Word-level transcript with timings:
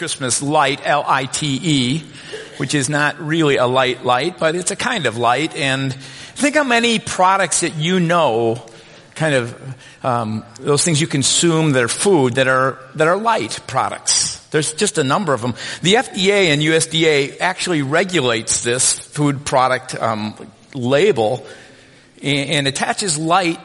Christmas 0.00 0.40
light, 0.40 0.80
L-I-T-E, 0.82 2.02
which 2.56 2.74
is 2.74 2.88
not 2.88 3.20
really 3.20 3.58
a 3.58 3.66
light 3.66 4.02
light, 4.02 4.38
but 4.38 4.56
it's 4.56 4.70
a 4.70 4.76
kind 4.76 5.04
of 5.04 5.18
light. 5.18 5.54
And 5.54 5.92
think 5.92 6.54
how 6.54 6.64
many 6.64 6.98
products 6.98 7.60
that 7.60 7.74
you 7.76 8.00
know, 8.00 8.64
kind 9.14 9.34
of 9.34 9.76
um, 10.02 10.42
those 10.58 10.82
things 10.86 11.02
you 11.02 11.06
consume 11.06 11.72
that 11.72 11.82
are 11.82 11.88
food 11.88 12.36
that 12.36 12.48
are 12.48 12.78
that 12.94 13.08
are 13.08 13.18
light 13.18 13.60
products. 13.66 14.38
There's 14.48 14.72
just 14.72 14.96
a 14.96 15.04
number 15.04 15.34
of 15.34 15.42
them. 15.42 15.52
The 15.82 15.96
FDA 15.96 16.46
and 16.46 16.62
USDA 16.62 17.38
actually 17.38 17.82
regulates 17.82 18.64
this 18.64 18.98
food 18.98 19.44
product 19.44 19.94
um, 20.00 20.34
label 20.72 21.46
and, 22.22 22.48
and 22.48 22.68
attaches 22.68 23.18
light 23.18 23.60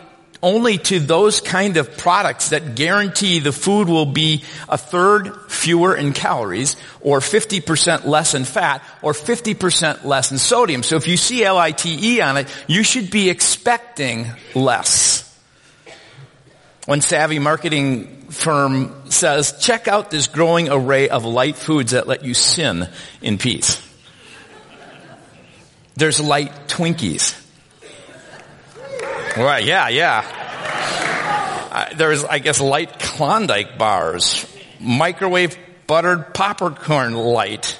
only 0.46 0.78
to 0.78 1.00
those 1.00 1.42
kind 1.42 1.76
of 1.78 1.98
products 1.98 2.50
that 2.50 2.76
guarantee 2.76 3.40
the 3.40 3.52
food 3.52 3.90
will 3.90 4.06
be 4.06 4.44
a 4.70 4.78
third 4.78 5.36
fewer 5.50 5.96
in 5.96 6.14
calories 6.14 6.76
or 7.02 7.20
50% 7.20 8.06
less 8.06 8.36
in 8.36 8.46
fat 8.46 8.84
or 9.02 9.14
50% 9.14 10.06
less 10.06 10.32
in 10.32 10.38
sodium. 10.38 10.84
So 10.84 10.98
if 10.98 11.08
you 11.08 11.18
see 11.18 11.44
L-I-T-E 11.44 12.22
on 12.22 12.38
it, 12.38 12.48
you 12.68 12.84
should 12.84 13.10
be 13.10 13.32
expecting 13.32 14.28
less. 14.54 15.24
One 16.86 17.02
savvy 17.02 17.40
marketing 17.40 18.28
firm 18.30 19.10
says, 19.10 19.60
check 19.60 19.88
out 19.88 20.12
this 20.12 20.28
growing 20.28 20.70
array 20.70 21.10
of 21.10 21.26
light 21.26 21.56
foods 21.56 21.94
that 21.94 22.08
let 22.08 22.24
you 22.24 22.36
sin 22.36 22.88
in 23.20 23.40
peace. 23.40 23.82
There's 25.96 26.20
light 26.20 26.68
Twinkies. 26.68 27.45
Right, 29.38 29.66
yeah, 29.66 29.90
yeah. 29.90 30.24
Uh, 31.72 31.94
there's, 31.98 32.24
I 32.24 32.40
guess, 32.40 32.62
light 32.62 33.00
Klondike 33.00 33.78
bars, 33.78 34.46
microwave 34.80 35.58
buttered 35.88 36.34
popcorn 36.34 37.14
light, 37.14 37.78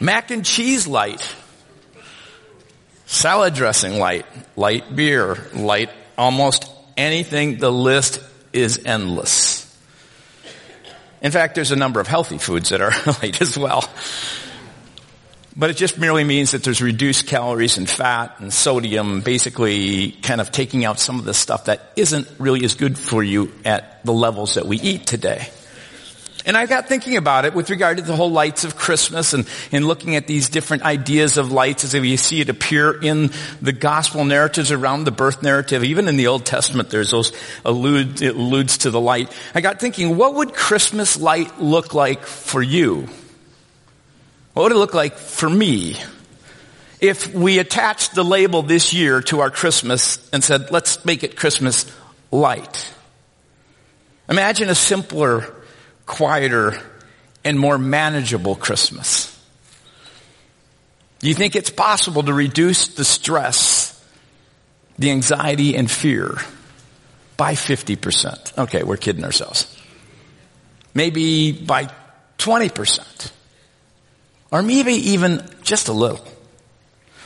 mac 0.00 0.30
and 0.30 0.44
cheese 0.44 0.86
light, 0.86 1.34
salad 3.06 3.54
dressing 3.54 3.98
light, 3.98 4.26
light 4.54 4.94
beer, 4.94 5.38
light 5.54 5.88
almost 6.18 6.70
anything. 6.94 7.56
The 7.56 7.72
list 7.72 8.22
is 8.52 8.82
endless. 8.84 9.64
In 11.22 11.32
fact, 11.32 11.54
there's 11.54 11.72
a 11.72 11.76
number 11.76 12.00
of 12.00 12.06
healthy 12.06 12.36
foods 12.36 12.68
that 12.68 12.82
are 12.82 12.92
light 13.22 13.40
as 13.40 13.56
well. 13.56 13.88
But 15.58 15.70
it 15.70 15.76
just 15.76 15.98
merely 15.98 16.22
means 16.22 16.52
that 16.52 16.62
there's 16.62 16.80
reduced 16.80 17.26
calories 17.26 17.78
and 17.78 17.90
fat 17.90 18.36
and 18.38 18.52
sodium, 18.52 19.22
basically 19.22 20.12
kind 20.12 20.40
of 20.40 20.52
taking 20.52 20.84
out 20.84 21.00
some 21.00 21.18
of 21.18 21.24
the 21.24 21.34
stuff 21.34 21.64
that 21.64 21.92
isn't 21.96 22.28
really 22.38 22.64
as 22.64 22.76
good 22.76 22.96
for 22.96 23.24
you 23.24 23.52
at 23.64 24.04
the 24.04 24.12
levels 24.12 24.54
that 24.54 24.66
we 24.66 24.78
eat 24.78 25.04
today. 25.04 25.48
And 26.46 26.56
I 26.56 26.66
got 26.66 26.88
thinking 26.88 27.16
about 27.16 27.44
it 27.44 27.54
with 27.54 27.70
regard 27.70 27.96
to 27.96 28.04
the 28.04 28.14
whole 28.14 28.30
lights 28.30 28.62
of 28.62 28.76
Christmas 28.76 29.34
and, 29.34 29.48
and 29.72 29.84
looking 29.84 30.14
at 30.14 30.28
these 30.28 30.48
different 30.48 30.84
ideas 30.84 31.36
of 31.36 31.50
lights 31.50 31.82
as 31.82 31.92
we 31.92 32.16
see 32.16 32.40
it 32.40 32.48
appear 32.48 32.92
in 33.02 33.32
the 33.60 33.72
gospel 33.72 34.24
narratives 34.24 34.70
around 34.70 35.04
the 35.04 35.10
birth 35.10 35.42
narrative. 35.42 35.82
Even 35.82 36.06
in 36.06 36.16
the 36.16 36.28
Old 36.28 36.46
Testament, 36.46 36.88
there's 36.88 37.10
those 37.10 37.32
allude, 37.64 38.22
it 38.22 38.36
alludes 38.36 38.78
to 38.78 38.90
the 38.90 39.00
light. 39.00 39.36
I 39.56 39.60
got 39.60 39.80
thinking, 39.80 40.16
what 40.16 40.34
would 40.36 40.54
Christmas 40.54 41.20
light 41.20 41.60
look 41.60 41.94
like 41.94 42.24
for 42.24 42.62
you? 42.62 43.08
What 44.58 44.64
would 44.64 44.72
it 44.72 44.78
look 44.78 44.92
like 44.92 45.16
for 45.16 45.48
me 45.48 45.94
if 47.00 47.32
we 47.32 47.60
attached 47.60 48.16
the 48.16 48.24
label 48.24 48.62
this 48.62 48.92
year 48.92 49.22
to 49.22 49.38
our 49.38 49.50
Christmas 49.52 50.28
and 50.32 50.42
said, 50.42 50.72
let's 50.72 51.04
make 51.04 51.22
it 51.22 51.36
Christmas 51.36 51.86
light? 52.32 52.92
Imagine 54.28 54.68
a 54.68 54.74
simpler, 54.74 55.54
quieter, 56.06 56.76
and 57.44 57.56
more 57.56 57.78
manageable 57.78 58.56
Christmas. 58.56 59.32
Do 61.20 61.28
you 61.28 61.34
think 61.34 61.54
it's 61.54 61.70
possible 61.70 62.24
to 62.24 62.34
reduce 62.34 62.88
the 62.88 63.04
stress, 63.04 64.04
the 64.98 65.12
anxiety, 65.12 65.76
and 65.76 65.88
fear 65.88 66.36
by 67.36 67.52
50%? 67.52 68.58
Okay, 68.58 68.82
we're 68.82 68.96
kidding 68.96 69.22
ourselves. 69.22 69.72
Maybe 70.94 71.52
by 71.52 71.92
20%. 72.38 73.30
Or 74.50 74.62
maybe 74.62 74.92
even 74.92 75.46
just 75.62 75.88
a 75.88 75.92
little. 75.92 76.24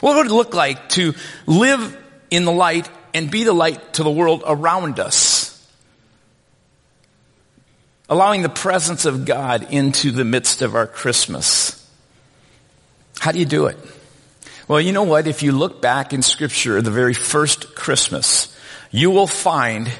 What 0.00 0.16
would 0.16 0.26
it 0.26 0.32
look 0.32 0.54
like 0.54 0.88
to 0.90 1.14
live 1.46 1.96
in 2.30 2.44
the 2.44 2.52
light 2.52 2.90
and 3.14 3.30
be 3.30 3.44
the 3.44 3.52
light 3.52 3.94
to 3.94 4.02
the 4.02 4.10
world 4.10 4.42
around 4.44 4.98
us? 4.98 5.48
Allowing 8.08 8.42
the 8.42 8.48
presence 8.48 9.04
of 9.04 9.24
God 9.24 9.72
into 9.72 10.10
the 10.10 10.24
midst 10.24 10.60
of 10.60 10.74
our 10.74 10.86
Christmas. 10.86 11.78
How 13.20 13.30
do 13.30 13.38
you 13.38 13.44
do 13.44 13.66
it? 13.66 13.78
Well, 14.66 14.80
you 14.80 14.92
know 14.92 15.04
what? 15.04 15.28
If 15.28 15.42
you 15.42 15.52
look 15.52 15.80
back 15.80 16.12
in 16.12 16.22
scripture, 16.22 16.82
the 16.82 16.90
very 16.90 17.14
first 17.14 17.74
Christmas, 17.76 18.56
you 18.90 19.10
will 19.10 19.28
find 19.28 19.90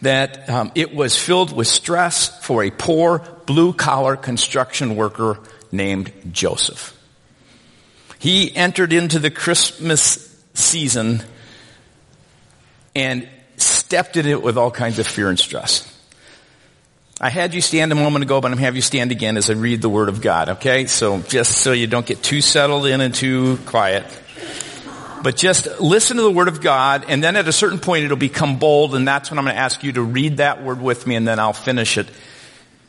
that 0.00 0.48
um, 0.48 0.72
it 0.74 0.94
was 0.94 1.18
filled 1.18 1.54
with 1.54 1.66
stress 1.66 2.42
for 2.44 2.64
a 2.64 2.70
poor 2.70 3.18
blue 3.44 3.74
collar 3.74 4.16
construction 4.16 4.96
worker 4.96 5.38
named 5.72 6.12
Joseph. 6.32 6.96
He 8.18 8.54
entered 8.54 8.92
into 8.92 9.18
the 9.18 9.30
Christmas 9.30 10.26
season 10.54 11.22
and 12.94 13.28
stepped 13.56 14.16
in 14.16 14.26
it 14.26 14.42
with 14.42 14.58
all 14.58 14.70
kinds 14.70 14.98
of 14.98 15.06
fear 15.06 15.28
and 15.28 15.38
stress. 15.38 15.86
I 17.22 17.28
had 17.28 17.54
you 17.54 17.60
stand 17.60 17.92
a 17.92 17.94
moment 17.94 18.24
ago, 18.24 18.40
but 18.40 18.46
I'm 18.46 18.52
going 18.52 18.60
to 18.60 18.64
have 18.64 18.76
you 18.76 18.82
stand 18.82 19.12
again 19.12 19.36
as 19.36 19.50
I 19.50 19.52
read 19.52 19.82
the 19.82 19.90
Word 19.90 20.08
of 20.08 20.22
God, 20.22 20.48
okay? 20.50 20.86
So 20.86 21.20
just 21.20 21.58
so 21.58 21.72
you 21.72 21.86
don't 21.86 22.06
get 22.06 22.22
too 22.22 22.40
settled 22.40 22.86
in 22.86 23.02
and 23.02 23.14
too 23.14 23.58
quiet. 23.66 24.06
But 25.22 25.36
just 25.36 25.80
listen 25.80 26.16
to 26.16 26.22
the 26.22 26.30
Word 26.30 26.48
of 26.48 26.62
God, 26.62 27.04
and 27.08 27.22
then 27.22 27.36
at 27.36 27.46
a 27.46 27.52
certain 27.52 27.78
point 27.78 28.04
it'll 28.04 28.16
become 28.16 28.58
bold, 28.58 28.94
and 28.94 29.06
that's 29.06 29.30
when 29.30 29.38
I'm 29.38 29.44
going 29.44 29.54
to 29.54 29.60
ask 29.60 29.82
you 29.84 29.92
to 29.92 30.02
read 30.02 30.38
that 30.38 30.62
Word 30.62 30.80
with 30.80 31.06
me, 31.06 31.14
and 31.14 31.28
then 31.28 31.38
I'll 31.38 31.52
finish 31.52 31.98
it 31.98 32.08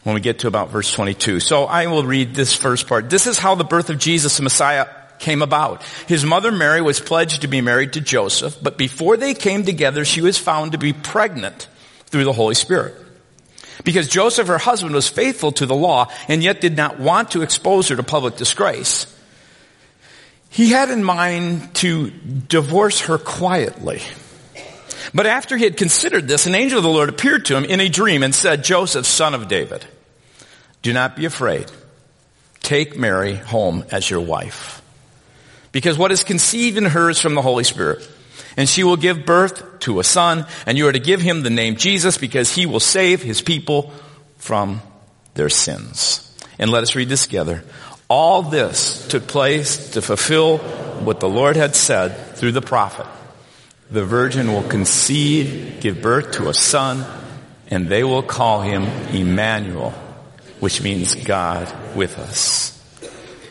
when 0.03 0.15
we 0.15 0.21
get 0.21 0.39
to 0.39 0.47
about 0.47 0.69
verse 0.69 0.91
22. 0.91 1.39
So 1.39 1.65
I 1.65 1.87
will 1.87 2.03
read 2.03 2.33
this 2.33 2.53
first 2.53 2.87
part. 2.87 3.09
This 3.09 3.27
is 3.27 3.37
how 3.37 3.55
the 3.55 3.63
birth 3.63 3.89
of 3.89 3.99
Jesus, 3.99 4.37
the 4.37 4.43
Messiah, 4.43 4.87
came 5.19 5.41
about. 5.41 5.83
His 6.07 6.25
mother 6.25 6.51
Mary 6.51 6.81
was 6.81 6.99
pledged 6.99 7.41
to 7.41 7.47
be 7.47 7.61
married 7.61 7.93
to 7.93 8.01
Joseph, 8.01 8.57
but 8.61 8.77
before 8.77 9.17
they 9.17 9.33
came 9.33 9.63
together, 9.63 10.03
she 10.03 10.21
was 10.21 10.37
found 10.37 10.73
to 10.73 10.77
be 10.77 10.93
pregnant 10.93 11.67
through 12.07 12.25
the 12.25 12.33
Holy 12.33 12.55
Spirit. 12.55 12.95
Because 13.83 14.07
Joseph, 14.07 14.47
her 14.47 14.57
husband, 14.57 14.93
was 14.93 15.07
faithful 15.07 15.51
to 15.53 15.65
the 15.65 15.75
law 15.75 16.07
and 16.27 16.43
yet 16.43 16.61
did 16.61 16.75
not 16.75 16.99
want 16.99 17.31
to 17.31 17.41
expose 17.41 17.87
her 17.87 17.95
to 17.95 18.03
public 18.03 18.35
disgrace. 18.35 19.07
He 20.49 20.69
had 20.71 20.89
in 20.89 21.03
mind 21.03 21.73
to 21.75 22.11
divorce 22.11 23.01
her 23.01 23.17
quietly. 23.17 24.01
But 25.13 25.25
after 25.25 25.57
he 25.57 25.63
had 25.63 25.77
considered 25.77 26.27
this, 26.27 26.45
an 26.45 26.55
angel 26.55 26.77
of 26.77 26.83
the 26.83 26.89
Lord 26.89 27.09
appeared 27.09 27.45
to 27.45 27.57
him 27.57 27.65
in 27.65 27.79
a 27.79 27.89
dream 27.89 28.23
and 28.23 28.33
said, 28.33 28.63
Joseph, 28.63 29.05
son 29.05 29.33
of 29.33 29.47
David, 29.47 29.85
do 30.81 30.93
not 30.93 31.15
be 31.15 31.25
afraid. 31.25 31.71
Take 32.61 32.97
Mary 32.97 33.35
home 33.35 33.85
as 33.91 34.09
your 34.09 34.21
wife. 34.21 34.81
Because 35.71 35.97
what 35.97 36.11
is 36.11 36.23
conceived 36.23 36.77
in 36.77 36.85
her 36.85 37.09
is 37.09 37.19
from 37.19 37.35
the 37.35 37.41
Holy 37.41 37.63
Spirit. 37.63 38.07
And 38.57 38.67
she 38.67 38.83
will 38.83 38.97
give 38.97 39.25
birth 39.25 39.79
to 39.81 39.99
a 39.99 40.03
son, 40.03 40.45
and 40.65 40.77
you 40.77 40.87
are 40.87 40.91
to 40.91 40.99
give 40.99 41.21
him 41.21 41.41
the 41.41 41.49
name 41.49 41.77
Jesus 41.77 42.17
because 42.17 42.53
he 42.53 42.65
will 42.65 42.81
save 42.81 43.21
his 43.21 43.41
people 43.41 43.93
from 44.37 44.81
their 45.33 45.49
sins. 45.49 46.27
And 46.59 46.69
let 46.69 46.83
us 46.83 46.95
read 46.95 47.09
this 47.09 47.25
together. 47.25 47.63
All 48.09 48.41
this 48.41 49.07
took 49.07 49.25
place 49.27 49.91
to 49.91 50.01
fulfill 50.01 50.57
what 50.57 51.21
the 51.21 51.29
Lord 51.29 51.55
had 51.55 51.75
said 51.75 52.35
through 52.35 52.51
the 52.51 52.61
prophet 52.61 53.07
the 53.91 54.05
virgin 54.05 54.53
will 54.53 54.63
conceive, 54.63 55.81
give 55.81 56.01
birth 56.01 56.31
to 56.33 56.47
a 56.47 56.53
son, 56.53 57.05
and 57.69 57.87
they 57.89 58.03
will 58.03 58.23
call 58.23 58.61
him 58.61 58.83
Emmanuel, 59.13 59.91
which 60.61 60.81
means 60.81 61.13
God 61.15 61.71
with 61.95 62.17
us. 62.17 62.69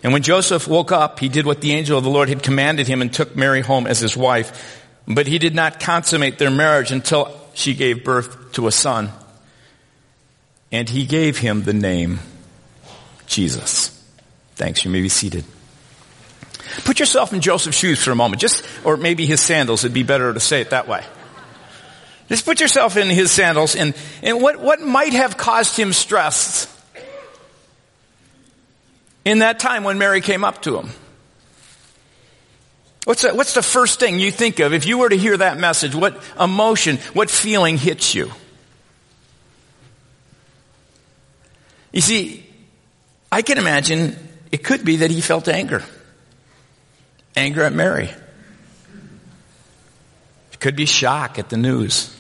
And 0.03 0.15
when 0.15 0.23
Joseph 0.23 0.67
woke 0.67 0.93
up, 0.93 1.19
he 1.19 1.29
did 1.29 1.45
what 1.45 1.61
the 1.61 1.73
angel 1.73 1.99
of 1.99 2.05
the 2.05 2.11
Lord 2.11 2.31
had 2.31 2.43
commanded 2.43 2.87
him 2.87 3.03
and 3.03 3.13
took 3.13 3.37
Mary 3.37 3.61
home 3.61 3.87
as 3.87 4.01
his 4.01 4.17
wife. 4.17 4.87
But 5.07 5.27
he 5.27 5.39
did 5.39 5.55
not 5.55 5.79
consummate 5.79 6.39
their 6.39 6.51
marriage 6.51 6.91
until 6.91 7.39
she 7.53 7.75
gave 7.75 8.03
birth 8.03 8.53
to 8.53 8.67
a 8.67 8.73
son. 8.73 9.11
And 10.73 10.89
he 10.89 11.05
gave 11.05 11.37
him 11.37 11.65
the 11.65 11.75
name 11.75 12.21
Jesus. 13.27 13.89
Thanks. 14.55 14.85
You 14.85 14.91
may 14.91 15.03
be 15.03 15.09
seated. 15.11 15.45
Put 16.85 17.01
yourself 17.01 17.33
in 17.33 17.41
Joseph's 17.41 17.77
shoes 17.77 18.03
for 18.03 18.11
a 18.11 18.15
moment, 18.15 18.41
just, 18.41 18.65
or 18.85 18.97
maybe 18.97 19.27
his 19.27 19.41
sandals, 19.41 19.85
it'd 19.85 19.95
be 19.95 20.03
better 20.03 20.33
to 20.33 20.41
say 20.41 20.61
it 20.61 20.71
that 20.71 20.89
way. 20.89 21.05
Just 22.29 22.45
put 22.45 22.61
yourself 22.61 22.97
in 22.97 23.09
his 23.09 23.33
sandals 23.33 23.75
and, 23.75 23.95
and 24.23 24.41
what, 24.41 24.61
what 24.61 24.81
might 24.81 25.13
have 25.15 25.37
caused 25.37 25.77
him 25.77 25.93
stress 25.93 26.69
in 29.25 29.41
that 29.41 29.59
time 29.59 29.83
when 29.83 29.99
Mary 29.99 30.21
came 30.21 30.45
up 30.45 30.63
to 30.63 30.79
him? 30.79 30.91
What's 33.05 33.23
the, 33.23 33.35
what's 33.35 33.55
the 33.55 33.63
first 33.63 33.99
thing 33.99 34.21
you 34.21 34.31
think 34.31 34.61
of 34.61 34.73
if 34.73 34.87
you 34.87 34.99
were 34.99 35.09
to 35.09 35.17
hear 35.17 35.37
that 35.37 35.59
message? 35.59 35.95
What 35.95 36.23
emotion, 36.39 36.99
what 37.15 37.31
feeling 37.31 37.77
hits 37.77 38.15
you? 38.15 38.31
You 41.93 42.01
see, 42.01 42.47
I 43.33 43.43
can 43.43 43.59
imagine 43.59 44.17
it 44.53 44.63
could 44.63 44.85
be 44.85 44.97
that 44.97 45.11
he 45.11 45.21
felt 45.21 45.49
anger. 45.49 45.83
Anger 47.37 47.63
at 47.63 47.73
Mary. 47.73 48.11
It 50.53 50.61
could 50.61 50.77
be 50.77 50.87
shock 50.87 51.39
at 51.39 51.49
the 51.49 51.57
news. 51.57 52.15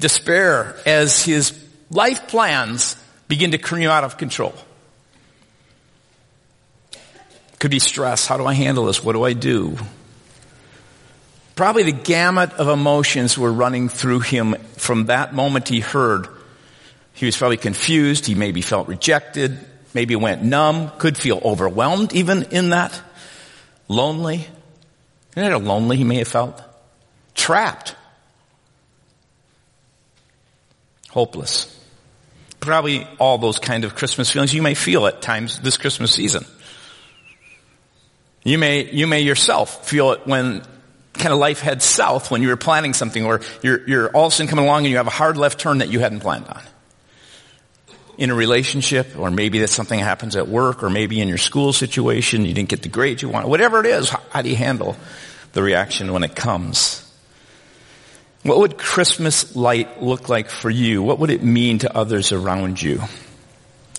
Despair 0.00 0.76
as 0.86 1.24
his 1.24 1.52
life 1.90 2.28
plans 2.28 2.96
begin 3.26 3.50
to 3.52 3.58
cream 3.58 3.90
out 3.90 4.04
of 4.04 4.16
control. 4.16 4.54
Could 7.58 7.70
be 7.70 7.80
stress. 7.80 8.26
How 8.26 8.36
do 8.36 8.46
I 8.46 8.54
handle 8.54 8.86
this? 8.86 9.02
What 9.02 9.14
do 9.14 9.24
I 9.24 9.32
do? 9.32 9.76
Probably 11.56 11.82
the 11.82 11.92
gamut 11.92 12.52
of 12.52 12.68
emotions 12.68 13.36
were 13.36 13.52
running 13.52 13.88
through 13.88 14.20
him 14.20 14.54
from 14.76 15.06
that 15.06 15.34
moment 15.34 15.68
he 15.68 15.80
heard. 15.80 16.28
He 17.14 17.26
was 17.26 17.36
probably 17.36 17.56
confused. 17.56 18.26
He 18.26 18.36
maybe 18.36 18.62
felt 18.62 18.86
rejected. 18.86 19.58
Maybe 19.92 20.14
went 20.14 20.44
numb. 20.44 20.92
Could 20.98 21.16
feel 21.16 21.40
overwhelmed 21.44 22.12
even 22.12 22.44
in 22.44 22.70
that. 22.70 23.02
Lonely. 23.88 24.46
Isn't 25.36 25.52
it 25.52 25.58
lonely 25.58 25.96
he 25.96 26.04
may 26.04 26.16
have 26.16 26.28
felt? 26.28 26.62
Trapped. 27.34 27.94
Hopeless. 31.10 31.74
Probably 32.60 33.06
all 33.18 33.38
those 33.38 33.58
kind 33.58 33.84
of 33.84 33.94
Christmas 33.94 34.30
feelings 34.30 34.52
you 34.52 34.62
may 34.62 34.74
feel 34.74 35.06
at 35.06 35.22
times 35.22 35.60
this 35.60 35.76
Christmas 35.76 36.12
season. 36.12 36.44
You 38.44 38.58
may, 38.58 38.90
you 38.90 39.06
may 39.06 39.20
yourself 39.20 39.88
feel 39.88 40.12
it 40.12 40.26
when 40.26 40.62
kind 41.14 41.32
of 41.32 41.38
life 41.38 41.60
heads 41.60 41.84
south 41.84 42.30
when 42.30 42.42
you 42.42 42.48
were 42.48 42.56
planning 42.56 42.94
something 42.94 43.24
or 43.24 43.40
you're, 43.62 43.88
you're 43.88 44.10
all 44.10 44.26
of 44.26 44.32
a 44.32 44.36
sudden 44.36 44.48
coming 44.48 44.64
along 44.64 44.84
and 44.84 44.90
you 44.90 44.96
have 44.96 45.06
a 45.06 45.10
hard 45.10 45.36
left 45.36 45.58
turn 45.58 45.78
that 45.78 45.88
you 45.88 45.98
hadn't 45.98 46.20
planned 46.20 46.46
on. 46.46 46.62
In 48.18 48.30
a 48.30 48.34
relationship, 48.34 49.16
or 49.16 49.30
maybe 49.30 49.60
that 49.60 49.68
something 49.68 49.98
happens 49.98 50.34
at 50.34 50.48
work, 50.48 50.82
or 50.82 50.90
maybe 50.90 51.20
in 51.20 51.28
your 51.28 51.38
school 51.38 51.72
situation, 51.72 52.44
you 52.44 52.52
didn't 52.52 52.68
get 52.68 52.82
the 52.82 52.88
grade 52.88 53.22
you 53.22 53.28
want. 53.28 53.48
Whatever 53.48 53.78
it 53.78 53.86
is, 53.86 54.10
how 54.10 54.42
do 54.42 54.50
you 54.50 54.56
handle 54.56 54.96
the 55.52 55.62
reaction 55.62 56.12
when 56.12 56.24
it 56.24 56.34
comes? 56.34 57.08
What 58.42 58.58
would 58.58 58.76
Christmas 58.76 59.54
light 59.54 60.02
look 60.02 60.28
like 60.28 60.50
for 60.50 60.68
you? 60.68 61.02
What 61.02 61.20
would 61.20 61.30
it 61.30 61.44
mean 61.44 61.78
to 61.80 61.96
others 61.96 62.32
around 62.32 62.82
you? 62.82 63.02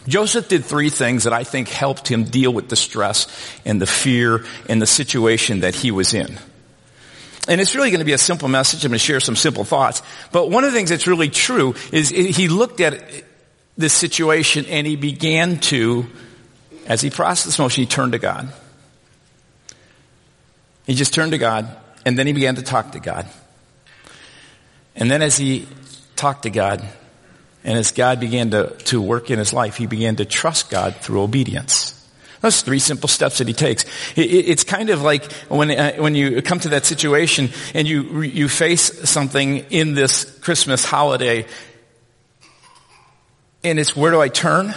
Joseph 0.08 0.50
did 0.50 0.66
three 0.66 0.90
things 0.90 1.24
that 1.24 1.34
I 1.34 1.46
think 1.46 1.70
helped 1.70 2.08
him 2.08 2.26
deal 2.26 2.52
with 2.52 2.68
the 2.68 2.76
stress 2.76 3.28
and 3.64 3.82
the 3.82 3.86
fear 3.86 4.44
and 4.68 4.82
the 4.82 4.88
situation 4.88 5.62
that 5.62 5.76
he 5.76 5.92
was 5.92 6.14
in. 6.14 6.38
And 7.48 7.62
it's 7.62 7.74
really 7.74 7.90
going 7.90 8.00
to 8.00 8.06
be 8.06 8.14
a 8.14 8.18
simple 8.18 8.48
message. 8.48 8.84
I'm 8.84 8.90
going 8.90 9.00
to 9.00 9.06
share 9.06 9.20
some 9.20 9.36
simple 9.36 9.64
thoughts. 9.64 10.02
But 10.32 10.50
one 10.50 10.64
of 10.64 10.72
the 10.72 10.78
things 10.78 10.90
that's 10.90 11.08
really 11.08 11.30
true 11.30 11.76
is 11.92 12.10
he 12.10 12.48
looked 12.48 12.80
at 12.80 13.02
this 13.80 13.94
situation 13.94 14.66
and 14.66 14.86
he 14.86 14.98
began 14.98 15.58
to, 15.62 16.06
as 16.86 17.02
he 17.02 17.10
processed 17.10 17.46
this 17.46 17.60
motion, 17.60 17.82
he 17.82 17.88
turned 17.88 18.12
to 18.12 18.20
God. 18.20 18.50
He 20.86 20.94
just 20.94 21.14
turned 21.14 21.32
to 21.32 21.38
God 21.38 21.76
and 22.06 22.20
then 22.20 22.28
he 22.28 22.34
began 22.34 22.56
to 22.56 22.62
talk 22.62 22.92
to 22.92 23.00
God. 23.00 23.26
And 24.98 25.10
then 25.10 25.22
as 25.22 25.38
he 25.38 25.66
talked 26.18 26.44
to 26.44 26.50
God, 26.50 26.86
and 27.64 27.78
as 27.78 27.92
God 27.92 28.20
began 28.20 28.52
to, 28.52 28.76
to 28.86 29.02
work 29.02 29.32
in 29.32 29.40
his 29.40 29.54
life, 29.54 29.78
he 29.78 29.86
began 29.86 30.18
to 30.18 30.26
trust 30.26 30.70
God 30.70 30.96
through 30.98 31.22
obedience. 31.22 31.96
Those 32.42 32.62
three 32.62 32.80
simple 32.80 33.10
steps 33.10 33.40
that 33.40 33.48
he 33.48 33.54
takes. 33.54 33.84
It, 34.16 34.22
it's 34.22 34.64
kind 34.64 34.90
of 34.90 35.02
like 35.02 35.30
when 35.50 35.72
uh, 35.72 35.96
when 35.98 36.16
you 36.16 36.42
come 36.42 36.60
to 36.62 36.70
that 36.70 36.86
situation 36.86 37.50
and 37.74 37.86
you 37.86 38.22
you 38.22 38.48
face 38.48 39.10
something 39.10 39.58
in 39.70 39.94
this 39.94 40.24
Christmas 40.40 40.86
holiday, 40.86 41.46
and 43.64 43.80
it's 43.80 43.96
where 43.96 44.12
do 44.12 44.22
I 44.22 44.30
turn? 44.30 44.74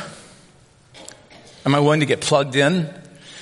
Am 1.64 1.74
I 1.74 1.80
willing 1.80 2.00
to 2.00 2.06
get 2.06 2.20
plugged 2.20 2.56
in? 2.56 2.92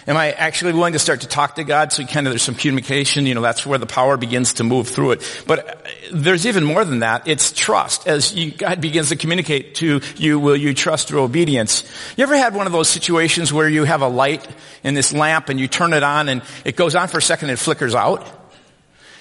Am 0.06 0.16
I 0.16 0.32
actually 0.32 0.72
willing 0.72 0.94
to 0.94 0.98
start 0.98 1.20
to 1.20 1.28
talk 1.28 1.56
to 1.56 1.64
God? 1.64 1.92
So 1.92 2.02
you 2.02 2.08
kind 2.08 2.26
of 2.26 2.32
there's 2.32 2.42
some 2.42 2.54
communication, 2.54 3.26
you 3.26 3.34
know, 3.34 3.42
that's 3.42 3.64
where 3.64 3.78
the 3.78 3.86
power 3.86 4.16
begins 4.16 4.54
to 4.54 4.64
move 4.64 4.88
through 4.88 5.12
it. 5.12 5.44
But 5.46 5.68
uh, 5.68 5.74
there's 6.12 6.46
even 6.46 6.64
more 6.64 6.84
than 6.84 7.00
that. 7.00 7.28
It's 7.28 7.52
trust. 7.52 8.08
As 8.08 8.34
you, 8.34 8.50
God 8.50 8.80
begins 8.80 9.10
to 9.10 9.16
communicate 9.16 9.76
to 9.76 10.00
you, 10.16 10.40
will 10.40 10.56
you 10.56 10.74
trust 10.74 11.08
through 11.08 11.22
obedience? 11.22 11.84
You 12.16 12.24
ever 12.24 12.36
had 12.36 12.54
one 12.54 12.66
of 12.66 12.72
those 12.72 12.88
situations 12.88 13.52
where 13.52 13.68
you 13.68 13.84
have 13.84 14.02
a 14.02 14.08
light 14.08 14.46
in 14.82 14.94
this 14.94 15.12
lamp 15.12 15.48
and 15.48 15.60
you 15.60 15.68
turn 15.68 15.92
it 15.92 16.02
on 16.02 16.28
and 16.28 16.42
it 16.64 16.76
goes 16.76 16.94
on 16.94 17.08
for 17.08 17.18
a 17.18 17.22
second 17.22 17.50
and 17.50 17.58
it 17.58 17.62
flickers 17.62 17.94
out? 17.94 18.26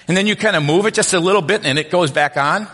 And 0.08 0.16
then 0.16 0.26
you 0.26 0.34
kind 0.34 0.56
of 0.56 0.62
move 0.64 0.86
it 0.86 0.94
just 0.94 1.12
a 1.14 1.20
little 1.20 1.42
bit 1.42 1.64
and 1.64 1.78
it 1.78 1.90
goes 1.90 2.10
back 2.10 2.36
on? 2.36 2.66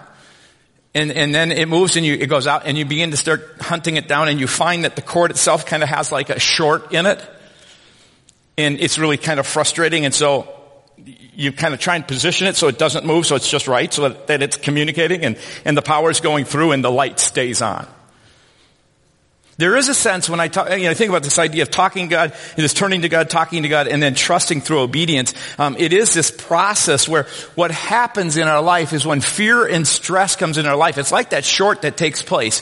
And, 0.97 1.13
and, 1.13 1.35
then 1.35 1.53
it 1.53 1.69
moves 1.69 1.97
and 1.97 2.07
you, 2.07 2.15
it 2.15 2.27
goes 2.27 2.47
out 2.47 2.63
and 2.65 2.79
you 2.79 2.87
begin 2.87 3.11
to 3.11 3.19
start 3.19 3.61
hunting 3.61 3.97
it 3.97 4.09
down 4.09 4.29
and 4.29 4.41
you 4.41 4.47
find 4.47 4.85
that 4.85 4.97
the 4.97 5.03
cord 5.03 5.31
itself 5.31 5.67
kind 5.67 5.83
of 5.83 5.91
has 5.91 6.11
like 6.11 6.31
a 6.31 6.41
short 6.41 6.95
in 6.95 7.05
it 7.05 7.23
and 8.57 8.81
it's 8.81 8.99
really 8.99 9.19
kind 9.19 9.39
of 9.39 9.47
frustrating. 9.47 10.07
And 10.07 10.15
so 10.15 10.49
you 11.35 11.53
kind 11.53 11.75
of 11.75 11.81
try 11.81 11.97
and 11.97 12.09
position 12.09 12.47
it 12.47 12.57
so 12.57 12.69
it 12.69 12.79
doesn't 12.79 13.05
move, 13.05 13.27
so 13.27 13.37
it's 13.37 13.51
just 13.51 13.69
right, 13.69 13.93
so 13.93 14.09
that, 14.09 14.29
that 14.29 14.43
it's 14.43 14.57
communicating 14.57 15.23
and, 15.23 15.37
and 15.67 15.77
the 15.77 15.83
power 15.83 16.11
is 16.11 16.21
going 16.21 16.47
through 16.47 16.73
and 16.73 16.83
the 16.83 16.91
light 16.91 17.21
stays 17.21 17.61
on. 17.61 17.87
There 19.59 19.77
is 19.77 19.89
a 19.89 19.95
sense 19.95 20.29
when 20.29 20.39
I 20.39 20.49
talk, 20.49 20.71
you 20.71 20.85
know, 20.85 20.93
think 20.93 21.09
about 21.09 21.23
this 21.23 21.39
idea 21.39 21.63
of 21.63 21.71
talking 21.71 22.09
to 22.09 22.11
God, 22.11 22.35
this 22.57 22.75
turning 22.75 23.03
to 23.03 23.09
God, 23.09 23.31
talking 23.31 23.63
to 23.63 23.69
God, 23.71 23.89
and 23.89 24.03
then 24.03 24.15
trusting 24.15 24.61
through 24.61 24.81
obedience. 24.81 25.33
Um, 25.59 25.77
it 25.79 25.95
is 25.95 26.13
this 26.13 26.31
process 26.31 27.09
where 27.09 27.27
what 27.55 27.71
happens 27.71 28.37
in 28.37 28.49
our 28.49 28.61
life 28.61 28.93
is 28.93 29.07
when 29.07 29.23
fear 29.23 29.67
and 29.67 29.87
stress 29.87 30.37
comes 30.37 30.59
in 30.59 30.67
our 30.67 30.77
life. 30.77 30.99
It's 30.99 31.13
like 31.13 31.31
that 31.31 31.45
short 31.45 31.83
that 31.83 31.97
takes 31.97 32.23
place. 32.23 32.61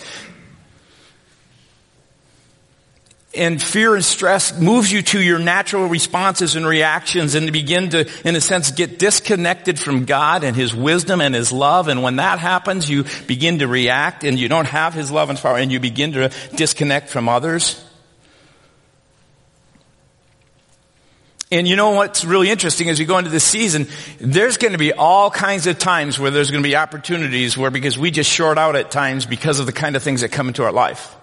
And 3.37 3.63
fear 3.63 3.95
and 3.95 4.05
stress 4.05 4.59
moves 4.59 4.91
you 4.91 5.03
to 5.03 5.21
your 5.21 5.39
natural 5.39 5.87
responses 5.87 6.57
and 6.57 6.67
reactions 6.67 7.35
and 7.35 7.47
to 7.47 7.53
begin 7.53 7.91
to, 7.91 8.09
in 8.27 8.37
a 8.37 8.41
sense, 8.41 8.71
get 8.71 8.99
disconnected 8.99 9.79
from 9.79 10.05
God 10.05 10.45
and 10.45 10.57
His 10.57 10.75
wisdom 10.75 11.21
and 11.21 11.35
His 11.35 11.53
love. 11.53 11.89
And 11.89 12.03
when 12.03 12.17
that 12.17 12.39
happens, 12.39 12.89
you 12.89 13.05
begin 13.27 13.59
to 13.61 13.69
react 13.69 14.25
and 14.25 14.39
you 14.39 14.49
don't 14.49 14.67
have 14.67 14.95
His 14.95 15.11
love 15.11 15.31
and 15.31 15.39
power 15.39 15.57
and 15.57 15.73
you 15.73 15.81
begin 15.81 16.13
to 16.13 16.31
disconnect 16.55 17.09
from 17.09 17.29
others. 17.29 17.83
And 21.51 21.69
you 21.69 21.77
know 21.77 21.91
what's 21.91 22.25
really 22.25 22.51
interesting 22.51 22.89
as 22.89 22.99
we 22.99 23.05
go 23.05 23.19
into 23.19 23.31
this 23.31 23.45
season, 23.45 23.87
there's 24.19 24.57
going 24.57 24.73
to 24.73 24.79
be 24.79 24.93
all 24.93 25.31
kinds 25.31 25.67
of 25.67 25.79
times 25.79 26.19
where 26.19 26.31
there's 26.31 26.51
going 26.51 26.63
to 26.63 26.69
be 26.69 26.75
opportunities 26.75 27.57
where 27.57 27.71
because 27.71 27.97
we 27.97 28.11
just 28.11 28.31
short 28.31 28.59
out 28.59 28.75
at 28.75 28.91
times 28.91 29.25
because 29.25 29.61
of 29.61 29.67
the 29.67 29.73
kind 29.73 29.95
of 29.95 30.03
things 30.03 30.23
that 30.23 30.31
come 30.31 30.49
into 30.49 30.65
our 30.65 30.73
life. 30.73 31.15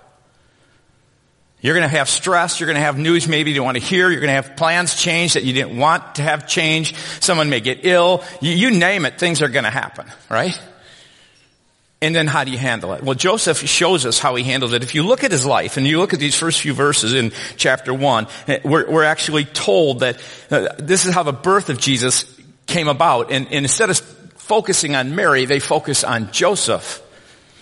You're 1.62 1.76
going 1.76 1.90
to 1.90 1.96
have 1.96 2.10
stress. 2.10 2.60
You're 2.60 2.68
going 2.68 2.78
to 2.78 2.82
have 2.82 2.98
news 2.98 3.28
maybe 3.28 3.52
you 3.52 3.58
don't 3.58 3.66
want 3.66 3.78
to 3.78 3.84
hear. 3.84 4.10
You're 4.10 4.20
going 4.20 4.36
to 4.36 4.42
have 4.42 4.56
plans 4.58 4.96
change 4.96 5.34
that 5.34 5.44
you 5.44 5.54
didn't 5.54 5.78
want 5.78 6.16
to 6.16 6.24
have 6.24 6.48
change. 6.48 6.96
Someone 7.20 7.50
may 7.50 7.60
get 7.60 7.86
ill. 7.86 8.24
You, 8.42 8.52
you 8.52 8.72
name 8.72 9.06
it. 9.06 9.20
Things 9.20 9.42
are 9.42 9.48
going 9.48 9.66
to 9.66 9.70
happen, 9.70 10.08
right? 10.30 10.60
And 12.04 12.16
then 12.16 12.26
how 12.26 12.44
do 12.44 12.52
you 12.52 12.58
handle 12.58 12.94
it? 12.94 13.04
Well, 13.04 13.14
Joseph 13.14 13.60
shows 13.60 14.08
us 14.08 14.18
how 14.18 14.34
he 14.34 14.44
handled 14.44 14.74
it. 14.74 14.82
If 14.82 14.96
you 14.96 15.06
look 15.06 15.24
at 15.24 15.30
his 15.30 15.46
life 15.46 15.78
and 15.78 15.86
you 15.86 16.00
look 16.00 16.14
at 16.14 16.20
these 16.20 16.36
first 16.36 16.60
few 16.62 16.74
verses 16.74 17.14
in 17.14 17.32
chapter 17.58 17.94
one, 17.94 18.26
eh, 18.48 18.58
we're, 18.64 18.90
we're 18.90 19.04
actually 19.04 19.46
told 19.46 20.00
that 20.00 20.20
uh, 20.50 20.70
this 20.80 21.06
is 21.06 21.14
how 21.14 21.22
the 21.22 21.32
birth 21.32 21.70
of 21.70 21.78
Jesus 21.78 22.26
came 22.66 22.88
about. 22.88 23.32
And, 23.32 23.46
and 23.46 23.66
instead 23.66 23.92
of 23.92 24.00
focusing 24.00 24.96
on 24.96 25.16
Mary, 25.16 25.46
they 25.46 25.60
focus 25.60 26.04
on 26.04 26.32
Joseph. 26.32 27.04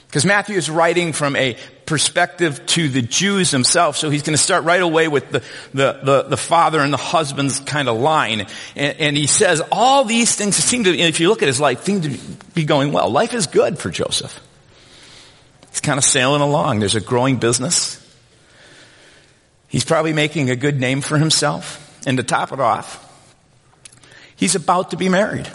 Because 0.09 0.25
Matthew 0.25 0.57
is 0.57 0.71
writing 0.71 1.13
from 1.13 1.35
a 1.35 1.55
perspective 1.85 2.65
to 2.65 2.89
the 2.89 3.03
Jews 3.03 3.51
themselves, 3.51 3.99
so 3.99 4.09
he's 4.09 4.23
going 4.23 4.35
to 4.35 4.41
start 4.41 4.63
right 4.63 4.81
away 4.81 5.07
with 5.07 5.29
the, 5.29 5.43
the, 5.75 5.99
the, 6.03 6.23
the 6.29 6.37
father 6.37 6.79
and 6.79 6.91
the 6.91 6.97
husband's 6.97 7.59
kind 7.59 7.87
of 7.87 7.99
line. 7.99 8.47
And, 8.75 8.99
and, 8.99 9.15
he 9.15 9.27
says 9.27 9.61
all 9.71 10.05
these 10.05 10.35
things 10.35 10.55
seem 10.55 10.85
to, 10.85 10.97
if 10.97 11.19
you 11.19 11.29
look 11.29 11.43
at 11.43 11.47
his 11.47 11.59
life, 11.59 11.83
seem 11.83 12.01
to 12.01 12.09
be 12.55 12.65
going 12.65 12.91
well. 12.91 13.11
Life 13.11 13.35
is 13.35 13.45
good 13.45 13.77
for 13.77 13.91
Joseph. 13.91 14.39
He's 15.69 15.79
kind 15.79 15.99
of 15.99 16.03
sailing 16.03 16.41
along. 16.41 16.79
There's 16.79 16.95
a 16.95 17.01
growing 17.01 17.37
business. 17.37 17.95
He's 19.67 19.85
probably 19.85 20.13
making 20.13 20.49
a 20.49 20.55
good 20.55 20.79
name 20.79 21.01
for 21.01 21.19
himself. 21.19 21.85
And 22.07 22.17
to 22.17 22.23
top 22.23 22.51
it 22.51 22.59
off, 22.59 23.05
he's 24.35 24.55
about 24.55 24.89
to 24.89 24.97
be 24.97 25.07
married 25.07 25.47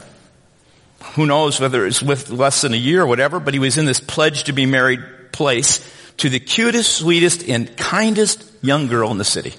who 1.15 1.27
knows 1.27 1.61
whether 1.61 1.87
it's 1.87 2.03
with 2.03 2.31
less 2.31 2.63
than 2.63 2.75
a 2.75 2.79
year 2.79 3.03
or 3.03 3.07
whatever, 3.07 3.39
but 3.41 3.55
he 3.55 3.61
was 3.61 3.79
in 3.79 3.87
this 3.87 4.01
pledge 4.01 4.45
to 4.45 4.53
be 4.53 4.67
married 4.67 5.01
place 5.33 5.81
to 6.19 6.29
the 6.29 6.41
cutest, 6.41 6.97
sweetest, 6.97 7.49
and 7.49 7.77
kindest 7.77 8.45
young 8.63 8.87
girl 8.87 9.11
in 9.11 9.19
the 9.19 9.25
city. 9.25 9.55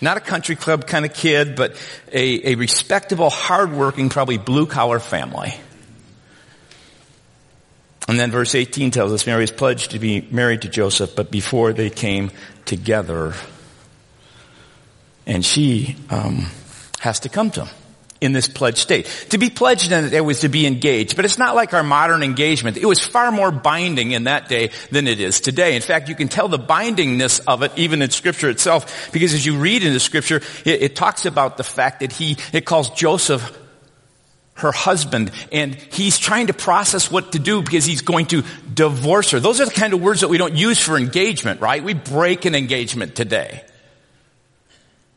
Not 0.00 0.16
a 0.16 0.20
country 0.20 0.56
club 0.56 0.86
kind 0.86 1.04
of 1.04 1.14
kid, 1.14 1.54
but 1.54 1.76
a, 2.12 2.52
a 2.52 2.54
respectable, 2.56 3.30
hardworking, 3.30 4.08
probably 4.08 4.36
blue 4.36 4.66
collar 4.66 4.98
family. 4.98 5.54
And 8.08 8.18
then 8.18 8.30
verse 8.30 8.54
18 8.54 8.90
tells 8.90 9.12
us 9.12 9.26
Mary 9.26 9.46
pledged 9.46 9.92
to 9.92 9.98
be 9.98 10.26
married 10.30 10.62
to 10.62 10.68
Joseph, 10.68 11.14
but 11.14 11.30
before 11.30 11.72
they 11.72 11.88
came 11.88 12.32
together, 12.64 13.34
and 15.24 15.44
she 15.44 15.96
um, 16.10 16.46
has 16.98 17.20
to 17.20 17.28
come 17.28 17.50
to 17.52 17.64
him. 17.64 17.81
In 18.22 18.32
this 18.32 18.46
pledged 18.46 18.78
state. 18.78 19.06
To 19.30 19.38
be 19.38 19.50
pledged 19.50 19.90
in 19.90 20.14
it 20.14 20.24
was 20.24 20.40
to 20.40 20.48
be 20.48 20.64
engaged, 20.64 21.16
but 21.16 21.24
it's 21.24 21.38
not 21.38 21.56
like 21.56 21.74
our 21.74 21.82
modern 21.82 22.22
engagement. 22.22 22.76
It 22.76 22.86
was 22.86 23.04
far 23.04 23.32
more 23.32 23.50
binding 23.50 24.12
in 24.12 24.24
that 24.24 24.48
day 24.48 24.70
than 24.90 25.08
it 25.08 25.20
is 25.20 25.40
today. 25.40 25.74
In 25.74 25.82
fact, 25.82 26.08
you 26.08 26.14
can 26.14 26.28
tell 26.28 26.46
the 26.46 26.58
bindingness 26.58 27.40
of 27.46 27.62
it 27.62 27.72
even 27.76 28.00
in 28.00 28.10
scripture 28.10 28.48
itself, 28.48 29.10
because 29.12 29.34
as 29.34 29.44
you 29.44 29.58
read 29.58 29.82
in 29.82 29.92
the 29.92 30.00
scripture, 30.00 30.40
it, 30.64 30.82
it 30.82 30.96
talks 30.96 31.26
about 31.26 31.56
the 31.56 31.64
fact 31.64 32.00
that 32.00 32.12
he, 32.12 32.36
it 32.52 32.64
calls 32.64 32.90
Joseph 32.90 33.58
her 34.54 34.70
husband 34.70 35.32
and 35.50 35.74
he's 35.74 36.18
trying 36.18 36.46
to 36.46 36.52
process 36.52 37.10
what 37.10 37.32
to 37.32 37.38
do 37.38 37.62
because 37.62 37.84
he's 37.84 38.02
going 38.02 38.26
to 38.26 38.44
divorce 38.72 39.32
her. 39.32 39.40
Those 39.40 39.60
are 39.60 39.64
the 39.64 39.72
kind 39.72 39.94
of 39.94 40.00
words 40.00 40.20
that 40.20 40.28
we 40.28 40.38
don't 40.38 40.54
use 40.54 40.78
for 40.78 40.96
engagement, 40.96 41.60
right? 41.60 41.82
We 41.82 41.94
break 41.94 42.44
an 42.44 42.54
engagement 42.54 43.16
today. 43.16 43.64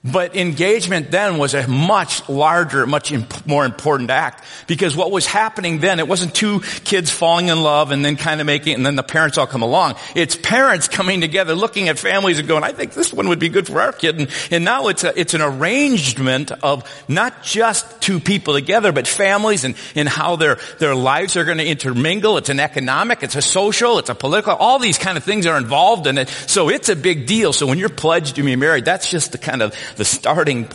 But 0.06 0.36
engagement 0.36 1.10
then 1.10 1.40
was 1.40 1.56
a 1.56 1.68
much 1.68 2.30
larger, 2.30 2.86
much 2.86 3.12
imp- 3.12 3.48
more 3.48 3.66
important 3.66 4.12
act 4.12 4.44
because 4.68 4.96
what 4.96 5.10
was 5.10 5.26
happening 5.26 5.80
then, 5.80 5.98
it 5.98 6.08
wasn't 6.08 6.36
two 6.36 6.60
kids 6.84 7.10
falling 7.10 7.48
in 7.48 7.64
love 7.64 7.90
and 7.90 8.06
then 8.06 8.16
kind 8.16 8.40
of 8.40 8.46
making 8.46 8.76
and 8.76 8.86
then 8.86 8.96
the 8.96 9.04
parents 9.04 9.40
all 9.40 9.48
come 9.48 9.64
along. 9.64 9.96
It's 10.16 10.36
parents 10.36 10.88
coming 10.88 11.22
together, 11.22 11.56
looking 11.56 11.90
at 11.90 11.98
families 11.98 12.38
and 12.38 12.48
going, 12.48 12.64
I 12.64 12.72
think 12.72 12.94
this 12.94 13.12
one 13.12 13.30
would 13.30 13.40
be 13.40 13.50
good 13.50 13.66
for 13.66 13.82
our 13.82 13.92
kid. 13.92 14.20
And, 14.20 14.30
and 14.52 14.64
now 14.64 14.90
it's 14.90 15.04
a, 15.04 15.20
it's 15.20 15.34
an 15.34 15.42
arrangement 15.42 16.52
of 16.52 16.84
not 17.08 17.42
just 17.42 18.00
two 18.00 18.20
people 18.20 18.54
together, 18.54 18.92
but 18.92 19.08
families 19.08 19.64
and, 19.64 19.74
and 19.96 20.08
how 20.08 20.36
their, 20.36 20.60
their 20.78 20.94
lives 20.94 21.36
are 21.36 21.46
going 21.46 21.58
to 21.58 21.66
intermingle. 21.66 22.38
It's 22.38 22.50
an 22.50 22.60
economic, 22.60 23.24
it's 23.24 23.36
a 23.36 23.42
social, 23.42 23.98
it's 23.98 24.12
a 24.12 24.16
political, 24.16 24.54
all 24.54 24.78
these 24.78 25.00
kind 25.00 25.18
of 25.18 25.24
things 25.24 25.48
are 25.48 25.58
involved 25.58 26.06
in 26.06 26.20
it. 26.20 26.30
So 26.30 26.70
it's 26.70 26.90
a 26.90 26.96
big 26.96 27.26
deal. 27.26 27.54
So 27.54 27.66
when 27.66 27.80
you're 27.80 27.90
pledged 27.90 28.36
to 28.36 28.44
be 28.44 28.56
married, 28.56 28.86
that's 28.86 29.10
just 29.10 29.32
the 29.32 29.40
kind 29.40 29.64
of 29.64 29.74
the 29.96 30.06
starting. 30.06 30.68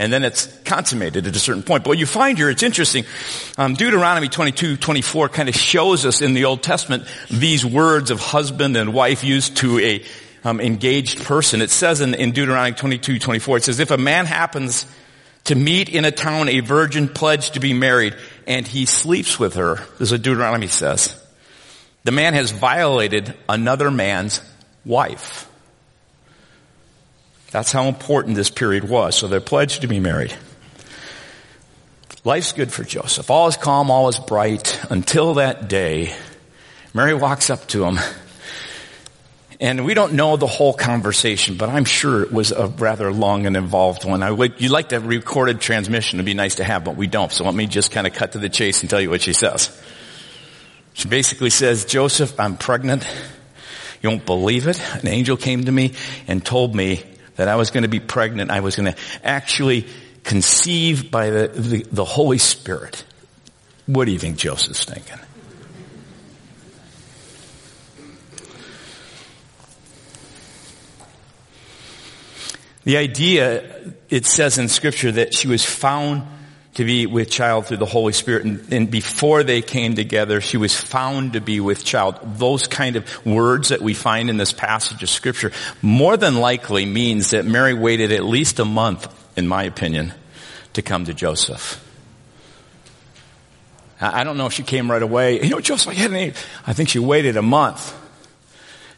And 0.00 0.12
then 0.12 0.22
it's 0.22 0.46
consummated 0.62 1.26
at 1.26 1.34
a 1.34 1.38
certain 1.38 1.64
point. 1.64 1.82
But 1.82 1.98
you 1.98 2.06
find 2.06 2.38
here, 2.38 2.48
it's 2.50 2.62
interesting. 2.62 3.04
Um, 3.56 3.74
Deuteronomy 3.74 4.28
22, 4.28 4.76
24 4.76 5.28
kind 5.28 5.48
of 5.48 5.56
shows 5.56 6.06
us 6.06 6.22
in 6.22 6.34
the 6.34 6.44
Old 6.44 6.62
Testament 6.62 7.04
these 7.28 7.66
words 7.66 8.12
of 8.12 8.20
husband 8.20 8.76
and 8.76 8.94
wife 8.94 9.24
used 9.24 9.56
to 9.58 9.80
a 9.80 10.04
um, 10.44 10.60
engaged 10.60 11.24
person. 11.24 11.62
It 11.62 11.70
says 11.70 12.00
in, 12.00 12.14
in 12.14 12.30
Deuteronomy 12.30 12.76
22, 12.76 13.18
24, 13.18 13.56
it 13.56 13.64
says, 13.64 13.80
if 13.80 13.90
a 13.90 13.98
man 13.98 14.26
happens 14.26 14.86
to 15.44 15.54
meet 15.54 15.88
in 15.88 16.04
a 16.04 16.12
town 16.12 16.48
a 16.48 16.60
virgin 16.60 17.08
pledged 17.08 17.54
to 17.54 17.60
be 17.60 17.72
married 17.72 18.14
and 18.46 18.66
he 18.66 18.86
sleeps 18.86 19.38
with 19.38 19.54
her, 19.54 19.76
this 19.98 20.08
is 20.08 20.12
what 20.12 20.22
Deuteronomy 20.22 20.68
says, 20.68 21.20
the 22.04 22.12
man 22.12 22.34
has 22.34 22.50
violated 22.50 23.34
another 23.48 23.90
man's 23.90 24.40
wife. 24.84 25.47
That's 27.50 27.72
how 27.72 27.84
important 27.84 28.36
this 28.36 28.50
period 28.50 28.88
was. 28.88 29.16
So 29.16 29.28
they're 29.28 29.40
pledged 29.40 29.82
to 29.82 29.88
be 29.88 30.00
married. 30.00 30.34
Life's 32.24 32.52
good 32.52 32.72
for 32.72 32.84
Joseph. 32.84 33.30
All 33.30 33.48
is 33.48 33.56
calm, 33.56 33.90
all 33.90 34.08
is 34.08 34.18
bright 34.18 34.78
until 34.90 35.34
that 35.34 35.68
day. 35.68 36.14
Mary 36.92 37.14
walks 37.14 37.48
up 37.48 37.66
to 37.68 37.84
him. 37.84 37.98
And 39.60 39.84
we 39.84 39.94
don't 39.94 40.12
know 40.12 40.36
the 40.36 40.46
whole 40.46 40.72
conversation, 40.72 41.56
but 41.56 41.68
I'm 41.68 41.84
sure 41.84 42.22
it 42.22 42.32
was 42.32 42.52
a 42.52 42.68
rather 42.68 43.12
long 43.12 43.46
and 43.46 43.56
involved 43.56 44.04
one. 44.04 44.22
I 44.22 44.30
would, 44.30 44.60
you'd 44.60 44.70
like 44.70 44.90
to 44.90 44.96
have 44.96 45.06
recorded 45.06 45.60
transmission. 45.60 46.18
It'd 46.18 46.26
be 46.26 46.34
nice 46.34 46.56
to 46.56 46.64
have, 46.64 46.84
but 46.84 46.96
we 46.96 47.08
don't. 47.08 47.32
So 47.32 47.44
let 47.44 47.54
me 47.54 47.66
just 47.66 47.90
kind 47.90 48.06
of 48.06 48.12
cut 48.12 48.32
to 48.32 48.38
the 48.38 48.48
chase 48.48 48.82
and 48.82 48.90
tell 48.90 49.00
you 49.00 49.10
what 49.10 49.22
she 49.22 49.32
says. 49.32 49.76
She 50.92 51.08
basically 51.08 51.50
says, 51.50 51.86
Joseph, 51.86 52.38
I'm 52.38 52.56
pregnant. 52.56 53.04
You 54.00 54.10
won't 54.10 54.26
believe 54.26 54.68
it. 54.68 54.80
An 54.94 55.08
angel 55.08 55.36
came 55.36 55.64
to 55.64 55.72
me 55.72 55.94
and 56.28 56.44
told 56.44 56.74
me 56.74 57.02
that 57.38 57.46
I 57.46 57.54
was 57.54 57.70
going 57.70 57.84
to 57.84 57.88
be 57.88 58.00
pregnant. 58.00 58.50
I 58.50 58.60
was 58.60 58.74
going 58.74 58.92
to 58.92 58.98
actually 59.22 59.86
conceive 60.24 61.08
by 61.10 61.30
the, 61.30 61.48
the, 61.48 61.86
the 61.90 62.04
Holy 62.04 62.38
Spirit. 62.38 63.04
What 63.86 64.06
do 64.06 64.10
you 64.10 64.18
think 64.18 64.36
Joseph's 64.36 64.84
thinking? 64.84 65.18
The 72.82 72.96
idea, 72.96 73.92
it 74.10 74.26
says 74.26 74.58
in 74.58 74.68
scripture 74.68 75.12
that 75.12 75.32
she 75.32 75.46
was 75.46 75.64
found 75.64 76.26
to 76.74 76.84
be 76.84 77.06
with 77.06 77.30
child 77.30 77.66
through 77.66 77.78
the 77.78 77.86
Holy 77.86 78.12
Spirit. 78.12 78.44
And, 78.44 78.72
and, 78.72 78.90
before 78.90 79.42
they 79.42 79.62
came 79.62 79.96
together, 79.96 80.40
she 80.40 80.56
was 80.56 80.74
found 80.74 81.32
to 81.32 81.40
be 81.40 81.60
with 81.60 81.84
child. 81.84 82.18
Those 82.38 82.66
kind 82.66 82.96
of 82.96 83.26
words 83.26 83.70
that 83.70 83.82
we 83.82 83.94
find 83.94 84.30
in 84.30 84.36
this 84.36 84.52
passage 84.52 85.02
of 85.02 85.10
scripture 85.10 85.50
more 85.82 86.16
than 86.16 86.36
likely 86.36 86.86
means 86.86 87.30
that 87.30 87.44
Mary 87.44 87.74
waited 87.74 88.12
at 88.12 88.22
least 88.24 88.58
a 88.60 88.64
month, 88.64 89.08
in 89.36 89.48
my 89.48 89.64
opinion, 89.64 90.12
to 90.74 90.82
come 90.82 91.06
to 91.06 91.14
Joseph. 91.14 91.84
I 94.00 94.22
don't 94.22 94.36
know 94.36 94.46
if 94.46 94.52
she 94.52 94.62
came 94.62 94.90
right 94.90 95.02
away. 95.02 95.42
You 95.42 95.50
know, 95.50 95.60
Joseph, 95.60 95.98
I, 95.98 96.32
I 96.66 96.72
think 96.72 96.88
she 96.88 97.00
waited 97.00 97.36
a 97.36 97.42
month. 97.42 97.94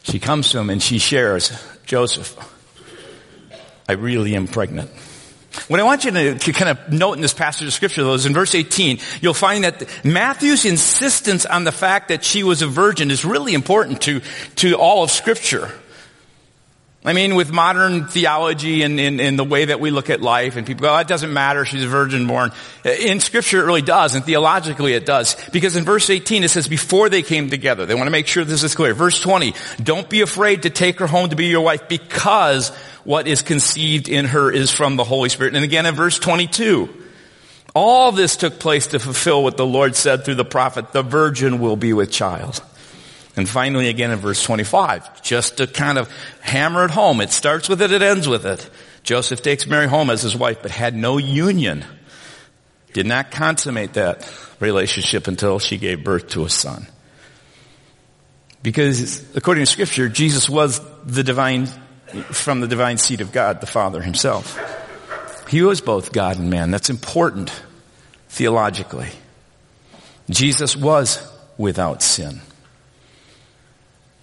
She 0.03 0.19
comes 0.19 0.51
to 0.51 0.59
him 0.59 0.69
and 0.69 0.81
she 0.81 0.99
shares, 0.99 1.51
Joseph, 1.85 2.37
I 3.89 3.93
really 3.93 4.35
am 4.35 4.47
pregnant. 4.47 4.91
What 5.67 5.79
I 5.79 5.83
want 5.83 6.05
you 6.05 6.11
to, 6.11 6.37
to, 6.37 6.53
kind 6.53 6.69
of 6.69 6.93
note 6.93 7.13
in 7.13 7.21
this 7.21 7.33
passage 7.33 7.67
of 7.67 7.73
scripture 7.73 8.03
though 8.03 8.13
is 8.13 8.25
in 8.25 8.33
verse 8.33 8.55
18, 8.55 8.99
you'll 9.19 9.33
find 9.33 9.65
that 9.65 9.85
Matthew's 10.05 10.65
insistence 10.65 11.45
on 11.45 11.65
the 11.65 11.73
fact 11.73 12.07
that 12.07 12.23
she 12.23 12.43
was 12.43 12.61
a 12.61 12.67
virgin 12.67 13.11
is 13.11 13.25
really 13.25 13.53
important 13.53 14.01
to, 14.03 14.21
to 14.57 14.75
all 14.75 15.03
of 15.03 15.11
scripture. 15.11 15.73
I 17.03 17.13
mean, 17.13 17.33
with 17.33 17.51
modern 17.51 18.05
theology 18.05 18.83
and 18.83 18.99
in 18.99 19.35
the 19.35 19.43
way 19.43 19.65
that 19.65 19.79
we 19.79 19.89
look 19.89 20.11
at 20.11 20.21
life 20.21 20.55
and 20.55 20.67
people 20.67 20.83
go, 20.83 20.93
oh, 20.93 20.99
it 20.99 21.07
doesn't 21.07 21.33
matter, 21.33 21.65
she's 21.65 21.83
a 21.83 21.87
virgin 21.87 22.27
born. 22.27 22.51
In 22.85 23.19
scripture 23.19 23.59
it 23.59 23.65
really 23.65 23.81
does, 23.81 24.13
and 24.13 24.23
theologically 24.23 24.93
it 24.93 25.03
does. 25.03 25.35
Because 25.49 25.75
in 25.75 25.83
verse 25.83 26.11
18 26.11 26.43
it 26.43 26.49
says, 26.49 26.67
before 26.67 27.09
they 27.09 27.23
came 27.23 27.49
together, 27.49 27.87
they 27.87 27.95
want 27.95 28.05
to 28.05 28.11
make 28.11 28.27
sure 28.27 28.45
this 28.45 28.61
is 28.61 28.75
clear. 28.75 28.93
Verse 28.93 29.19
20, 29.19 29.55
don't 29.81 30.11
be 30.11 30.21
afraid 30.21 30.63
to 30.63 30.69
take 30.69 30.99
her 30.99 31.07
home 31.07 31.29
to 31.31 31.35
be 31.35 31.47
your 31.47 31.61
wife 31.61 31.89
because 31.89 32.69
what 33.03 33.27
is 33.27 33.41
conceived 33.41 34.07
in 34.07 34.25
her 34.25 34.51
is 34.51 34.69
from 34.69 34.95
the 34.95 35.03
Holy 35.03 35.29
Spirit. 35.29 35.55
And 35.55 35.63
again 35.63 35.87
in 35.87 35.95
verse 35.95 36.19
22, 36.19 36.87
all 37.73 38.11
this 38.11 38.35
took 38.35 38.59
place 38.59 38.87
to 38.87 38.99
fulfill 38.99 39.43
what 39.43 39.57
the 39.57 39.65
Lord 39.65 39.95
said 39.95 40.23
through 40.23 40.35
the 40.35 40.45
prophet, 40.45 40.91
the 40.91 41.01
virgin 41.01 41.59
will 41.59 41.77
be 41.77 41.93
with 41.93 42.11
child. 42.11 42.61
And 43.35 43.47
finally 43.47 43.87
again 43.87 44.11
in 44.11 44.19
verse 44.19 44.43
25, 44.43 45.21
just 45.21 45.57
to 45.57 45.67
kind 45.67 45.97
of 45.97 46.09
hammer 46.41 46.85
it 46.85 46.91
home, 46.91 47.21
it 47.21 47.31
starts 47.31 47.69
with 47.69 47.81
it, 47.81 47.91
it 47.91 48.01
ends 48.01 48.27
with 48.27 48.45
it. 48.45 48.69
Joseph 49.03 49.41
takes 49.41 49.65
Mary 49.65 49.87
home 49.87 50.09
as 50.09 50.21
his 50.21 50.35
wife, 50.35 50.61
but 50.61 50.71
had 50.71 50.95
no 50.95 51.17
union. 51.17 51.85
Did 52.93 53.05
not 53.05 53.31
consummate 53.31 53.93
that 53.93 54.29
relationship 54.59 55.27
until 55.27 55.59
she 55.59 55.77
gave 55.77 56.03
birth 56.03 56.27
to 56.29 56.43
a 56.43 56.49
son. 56.49 56.87
Because 58.61 59.35
according 59.35 59.63
to 59.63 59.71
scripture, 59.71 60.07
Jesus 60.09 60.49
was 60.49 60.81
the 61.05 61.23
divine, 61.23 61.67
from 62.31 62.59
the 62.59 62.67
divine 62.67 62.97
seed 62.97 63.21
of 63.21 63.31
God, 63.31 63.61
the 63.61 63.65
Father 63.67 64.01
himself. 64.01 64.59
He 65.47 65.61
was 65.63 65.81
both 65.81 66.11
God 66.11 66.37
and 66.37 66.49
man. 66.49 66.69
That's 66.69 66.89
important 66.89 67.51
theologically. 68.29 69.09
Jesus 70.29 70.75
was 70.75 71.27
without 71.57 72.03
sin. 72.03 72.41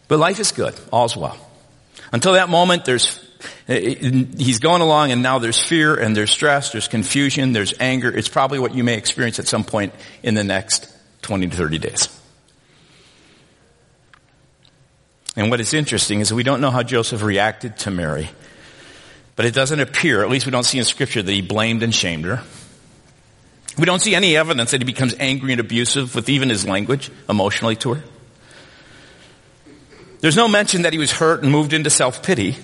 But 0.09 0.19
life 0.19 0.41
is 0.41 0.53
good. 0.53 0.75
All's 0.91 1.17
well. 1.17 1.39
Until 2.13 2.33
that 2.33 2.49
moment, 2.49 2.87
there's, 2.87 3.25
he's 3.67 4.59
going 4.59 4.81
along 4.81 5.13
and 5.13 5.23
now 5.23 5.39
there's 5.39 5.63
fear 5.63 5.95
and 5.95 6.17
there's 6.17 6.31
stress, 6.31 6.73
there's 6.73 6.89
confusion, 6.89 7.53
there's 7.53 7.75
anger. 7.79 8.11
It's 8.11 8.29
probably 8.29 8.59
what 8.59 8.75
you 8.75 8.83
may 8.83 8.97
experience 8.97 9.39
at 9.39 9.47
some 9.47 9.65
point 9.65 9.95
in 10.23 10.35
the 10.35 10.45
next 10.45 10.91
20 11.23 11.49
to 11.49 11.57
30 11.57 11.79
days. 11.79 12.09
And 15.37 15.51
what 15.51 15.61
is 15.61 15.75
interesting 15.75 16.21
is 16.21 16.33
we 16.33 16.43
don't 16.43 16.61
know 16.61 16.71
how 16.71 16.83
Joseph 16.83 17.23
reacted 17.23 17.77
to 17.79 17.91
Mary. 17.91 18.31
But 19.37 19.47
it 19.47 19.55
doesn't 19.55 19.79
appear, 19.79 20.25
at 20.25 20.31
least 20.31 20.47
we 20.47 20.51
don't 20.51 20.65
see 20.65 20.79
in 20.79 20.85
scripture, 20.85 21.23
that 21.23 21.33
he 21.33 21.43
blamed 21.43 21.85
and 21.85 21.95
shamed 21.95 22.25
her. 22.25 22.43
We 23.79 23.85
don't 23.85 24.01
see 24.01 24.17
any 24.17 24.37
evidence 24.37 24.73
that 24.73 24.81
he 24.81 24.85
becomes 24.85 25.15
angry 25.21 25.53
and 25.53 25.61
abusive 25.61 26.17
with 26.17 26.29
even 26.29 26.49
his 26.49 26.67
language 26.67 27.13
emotionally 27.29 27.77
to 27.77 27.95
her. 27.95 28.03
There's 30.21 30.37
no 30.37 30.49
mention 30.49 30.83
that 30.83 30.93
he 30.93 30.99
was 30.99 31.13
hurt 31.13 31.43
and 31.43 31.53
moved 31.53 31.73
into 31.73 31.91
self-pity. 31.91 32.57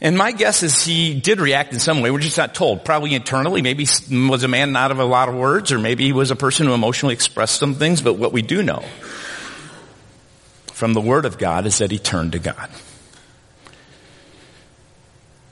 And 0.00 0.16
my 0.16 0.32
guess 0.32 0.62
is 0.62 0.84
he 0.84 1.18
did 1.18 1.40
react 1.40 1.72
in 1.72 1.80
some 1.80 2.00
way. 2.00 2.10
We're 2.10 2.20
just 2.20 2.36
not 2.36 2.54
told. 2.54 2.84
Probably 2.84 3.14
internally. 3.14 3.62
Maybe 3.62 3.84
he 3.84 4.28
was 4.28 4.44
a 4.44 4.48
man 4.48 4.72
not 4.72 4.90
of 4.90 4.98
a 4.98 5.04
lot 5.04 5.28
of 5.28 5.34
words, 5.34 5.72
or 5.72 5.78
maybe 5.78 6.04
he 6.04 6.12
was 6.12 6.30
a 6.30 6.36
person 6.36 6.66
who 6.66 6.74
emotionally 6.74 7.14
expressed 7.14 7.56
some 7.56 7.74
things. 7.74 8.00
But 8.00 8.14
what 8.14 8.32
we 8.32 8.42
do 8.42 8.62
know 8.62 8.84
from 10.66 10.94
the 10.94 11.00
Word 11.00 11.24
of 11.24 11.38
God 11.38 11.66
is 11.66 11.78
that 11.78 11.90
he 11.90 11.98
turned 11.98 12.32
to 12.32 12.38
God. 12.38 12.70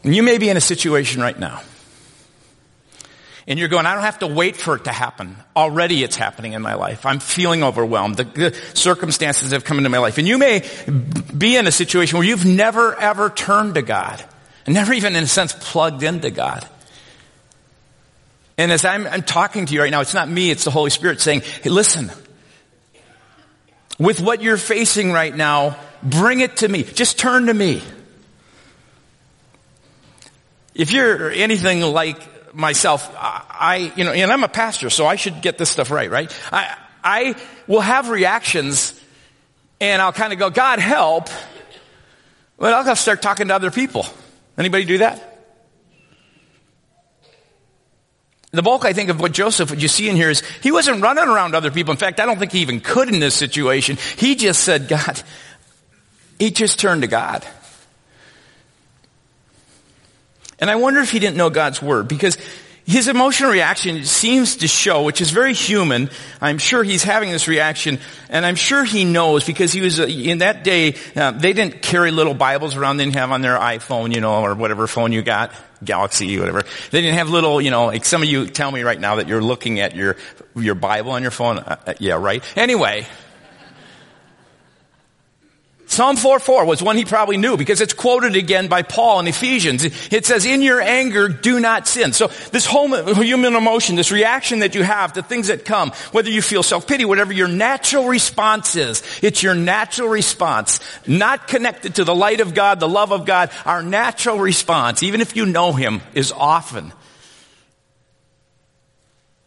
And 0.04 0.14
you 0.14 0.22
may 0.22 0.38
be 0.38 0.48
in 0.48 0.56
a 0.56 0.60
situation 0.60 1.20
right 1.20 1.38
now 1.38 1.62
and 3.48 3.58
you're 3.58 3.68
going, 3.68 3.86
I 3.86 3.94
don't 3.94 4.02
have 4.02 4.18
to 4.20 4.26
wait 4.26 4.56
for 4.56 4.74
it 4.74 4.84
to 4.84 4.92
happen. 4.92 5.36
Already 5.54 6.02
it's 6.02 6.16
happening 6.16 6.54
in 6.54 6.62
my 6.62 6.74
life. 6.74 7.06
I'm 7.06 7.20
feeling 7.20 7.62
overwhelmed. 7.62 8.16
The, 8.16 8.24
the, 8.24 8.56
circumstances 8.74 9.52
have 9.52 9.64
come 9.64 9.78
into 9.78 9.88
my 9.88 9.98
life. 9.98 10.18
And 10.18 10.26
you 10.26 10.36
may 10.36 10.68
be 11.36 11.56
in 11.56 11.66
a 11.66 11.72
situation 11.72 12.18
where 12.18 12.26
you've 12.26 12.44
never 12.44 12.94
ever 12.96 13.30
turned 13.30 13.76
to 13.76 13.82
God. 13.82 14.22
Never 14.66 14.92
even 14.92 15.14
in 15.14 15.22
a 15.22 15.28
sense 15.28 15.54
plugged 15.58 16.02
into 16.02 16.30
God. 16.30 16.68
And 18.58 18.72
as 18.72 18.84
I'm, 18.84 19.06
I'm 19.06 19.22
talking 19.22 19.66
to 19.66 19.74
you 19.74 19.80
right 19.80 19.90
now, 19.90 20.00
it's 20.00 20.14
not 20.14 20.28
me, 20.28 20.50
it's 20.50 20.64
the 20.64 20.70
Holy 20.70 20.90
Spirit 20.90 21.20
saying, 21.20 21.42
hey, 21.62 21.70
listen, 21.70 22.10
with 23.98 24.20
what 24.20 24.42
you're 24.42 24.56
facing 24.56 25.12
right 25.12 25.34
now, 25.34 25.78
bring 26.02 26.40
it 26.40 26.56
to 26.58 26.68
me. 26.68 26.82
Just 26.82 27.18
turn 27.18 27.46
to 27.46 27.54
me. 27.54 27.82
If 30.74 30.90
you're 30.90 31.30
anything 31.30 31.80
like 31.80 32.18
myself, 32.56 33.08
I, 33.14 33.92
you 33.96 34.04
know, 34.04 34.12
and 34.12 34.32
I'm 34.32 34.42
a 34.42 34.48
pastor, 34.48 34.90
so 34.90 35.06
I 35.06 35.16
should 35.16 35.42
get 35.42 35.58
this 35.58 35.70
stuff 35.70 35.90
right, 35.90 36.10
right? 36.10 36.32
I, 36.50 36.76
I 37.04 37.36
will 37.66 37.80
have 37.80 38.08
reactions 38.08 38.98
and 39.80 40.00
I'll 40.00 40.12
kind 40.12 40.32
of 40.32 40.38
go, 40.38 40.50
God 40.50 40.78
help, 40.78 41.28
but 42.58 42.72
I'll 42.72 42.96
start 42.96 43.20
talking 43.20 43.48
to 43.48 43.54
other 43.54 43.70
people. 43.70 44.06
Anybody 44.56 44.84
do 44.84 44.98
that? 44.98 45.34
The 48.52 48.62
bulk, 48.62 48.86
I 48.86 48.94
think, 48.94 49.10
of 49.10 49.20
what 49.20 49.32
Joseph, 49.32 49.68
what 49.68 49.80
you 49.80 49.88
see 49.88 50.08
in 50.08 50.16
here 50.16 50.30
is 50.30 50.42
he 50.62 50.72
wasn't 50.72 51.02
running 51.02 51.24
around 51.24 51.54
other 51.54 51.70
people. 51.70 51.92
In 51.92 51.98
fact, 51.98 52.20
I 52.20 52.26
don't 52.26 52.38
think 52.38 52.52
he 52.52 52.60
even 52.60 52.80
could 52.80 53.08
in 53.08 53.20
this 53.20 53.34
situation. 53.34 53.98
He 54.16 54.34
just 54.34 54.64
said, 54.64 54.88
God, 54.88 55.22
he 56.38 56.50
just 56.50 56.78
turned 56.78 57.02
to 57.02 57.08
God. 57.08 57.46
And 60.58 60.70
I 60.70 60.76
wonder 60.76 61.00
if 61.00 61.10
he 61.10 61.18
didn't 61.18 61.36
know 61.36 61.50
God's 61.50 61.82
word 61.82 62.08
because 62.08 62.38
his 62.86 63.08
emotional 63.08 63.50
reaction 63.50 64.04
seems 64.04 64.58
to 64.58 64.68
show, 64.68 65.02
which 65.02 65.20
is 65.20 65.30
very 65.30 65.54
human. 65.54 66.08
I'm 66.40 66.58
sure 66.58 66.84
he's 66.84 67.02
having 67.02 67.32
this 67.32 67.48
reaction, 67.48 67.98
and 68.28 68.46
I'm 68.46 68.54
sure 68.54 68.84
he 68.84 69.04
knows 69.04 69.44
because 69.44 69.72
he 69.72 69.80
was 69.80 69.98
uh, 69.98 70.04
in 70.04 70.38
that 70.38 70.62
day. 70.62 70.94
Uh, 71.16 71.32
they 71.32 71.52
didn't 71.52 71.82
carry 71.82 72.12
little 72.12 72.32
Bibles 72.32 72.76
around; 72.76 72.98
they 72.98 73.04
didn't 73.04 73.16
have 73.16 73.32
on 73.32 73.40
their 73.40 73.58
iPhone, 73.58 74.14
you 74.14 74.20
know, 74.20 74.40
or 74.42 74.54
whatever 74.54 74.86
phone 74.86 75.10
you 75.10 75.22
got, 75.22 75.50
Galaxy, 75.84 76.38
whatever. 76.38 76.62
They 76.92 77.00
didn't 77.00 77.18
have 77.18 77.28
little, 77.28 77.60
you 77.60 77.72
know, 77.72 77.86
like 77.86 78.04
some 78.04 78.22
of 78.22 78.28
you 78.28 78.46
tell 78.46 78.70
me 78.70 78.82
right 78.82 79.00
now 79.00 79.16
that 79.16 79.26
you're 79.26 79.42
looking 79.42 79.80
at 79.80 79.96
your 79.96 80.16
your 80.54 80.76
Bible 80.76 81.10
on 81.10 81.22
your 81.22 81.32
phone. 81.32 81.58
Uh, 81.58 81.76
uh 81.88 81.94
yeah, 81.98 82.14
right. 82.14 82.44
Anyway, 82.56 83.04
Psalm 85.96 86.16
4:4 86.18 86.66
was 86.66 86.82
one 86.82 86.98
he 86.98 87.06
probably 87.06 87.38
knew 87.38 87.56
because 87.56 87.80
it's 87.80 87.94
quoted 87.94 88.36
again 88.36 88.68
by 88.68 88.82
Paul 88.82 89.20
in 89.20 89.28
Ephesians. 89.28 89.82
It 90.12 90.26
says, 90.26 90.44
in 90.44 90.60
your 90.60 90.78
anger, 90.78 91.26
do 91.26 91.58
not 91.58 91.88
sin. 91.88 92.12
So 92.12 92.26
this 92.52 92.66
whole 92.66 92.94
human 93.22 93.56
emotion, 93.56 93.96
this 93.96 94.12
reaction 94.12 94.58
that 94.58 94.74
you 94.74 94.82
have 94.82 95.14
to 95.14 95.22
things 95.22 95.46
that 95.46 95.64
come, 95.64 95.92
whether 96.12 96.28
you 96.28 96.42
feel 96.42 96.62
self-pity, 96.62 97.06
whatever 97.06 97.32
your 97.32 97.48
natural 97.48 98.08
response 98.08 98.76
is, 98.76 99.02
it's 99.22 99.42
your 99.42 99.54
natural 99.54 100.10
response, 100.10 100.80
not 101.06 101.48
connected 101.48 101.94
to 101.94 102.04
the 102.04 102.14
light 102.14 102.40
of 102.40 102.52
God, 102.52 102.78
the 102.78 102.86
love 102.86 103.10
of 103.10 103.24
God. 103.24 103.50
Our 103.64 103.82
natural 103.82 104.38
response, 104.38 105.02
even 105.02 105.22
if 105.22 105.34
you 105.34 105.46
know 105.46 105.72
Him, 105.72 106.02
is 106.12 106.30
often 106.30 106.92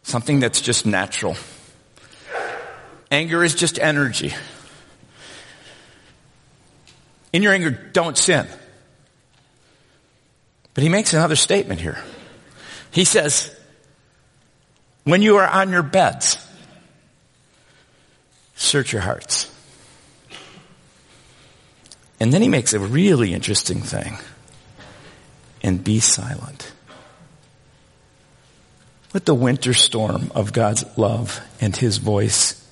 something 0.02 0.40
that's 0.40 0.60
just 0.60 0.84
natural. 0.84 1.36
Anger 3.12 3.44
is 3.44 3.54
just 3.54 3.78
energy. 3.78 4.34
In 7.32 7.42
your 7.42 7.52
anger, 7.52 7.70
don't 7.70 8.18
sin. 8.18 8.46
But 10.74 10.82
he 10.82 10.88
makes 10.88 11.12
another 11.12 11.36
statement 11.36 11.80
here. 11.80 12.02
He 12.90 13.04
says, 13.04 13.54
when 15.04 15.22
you 15.22 15.36
are 15.36 15.46
on 15.46 15.70
your 15.70 15.82
beds, 15.82 16.44
search 18.56 18.92
your 18.92 19.02
hearts. 19.02 19.52
And 22.18 22.32
then 22.32 22.42
he 22.42 22.48
makes 22.48 22.74
a 22.74 22.78
really 22.78 23.32
interesting 23.32 23.80
thing. 23.80 24.18
And 25.62 25.84
be 25.84 26.00
silent. 26.00 26.72
Let 29.12 29.26
the 29.26 29.34
winter 29.34 29.74
storm 29.74 30.32
of 30.34 30.52
God's 30.52 30.84
love 30.96 31.40
and 31.60 31.76
his 31.76 31.98
voice 31.98 32.66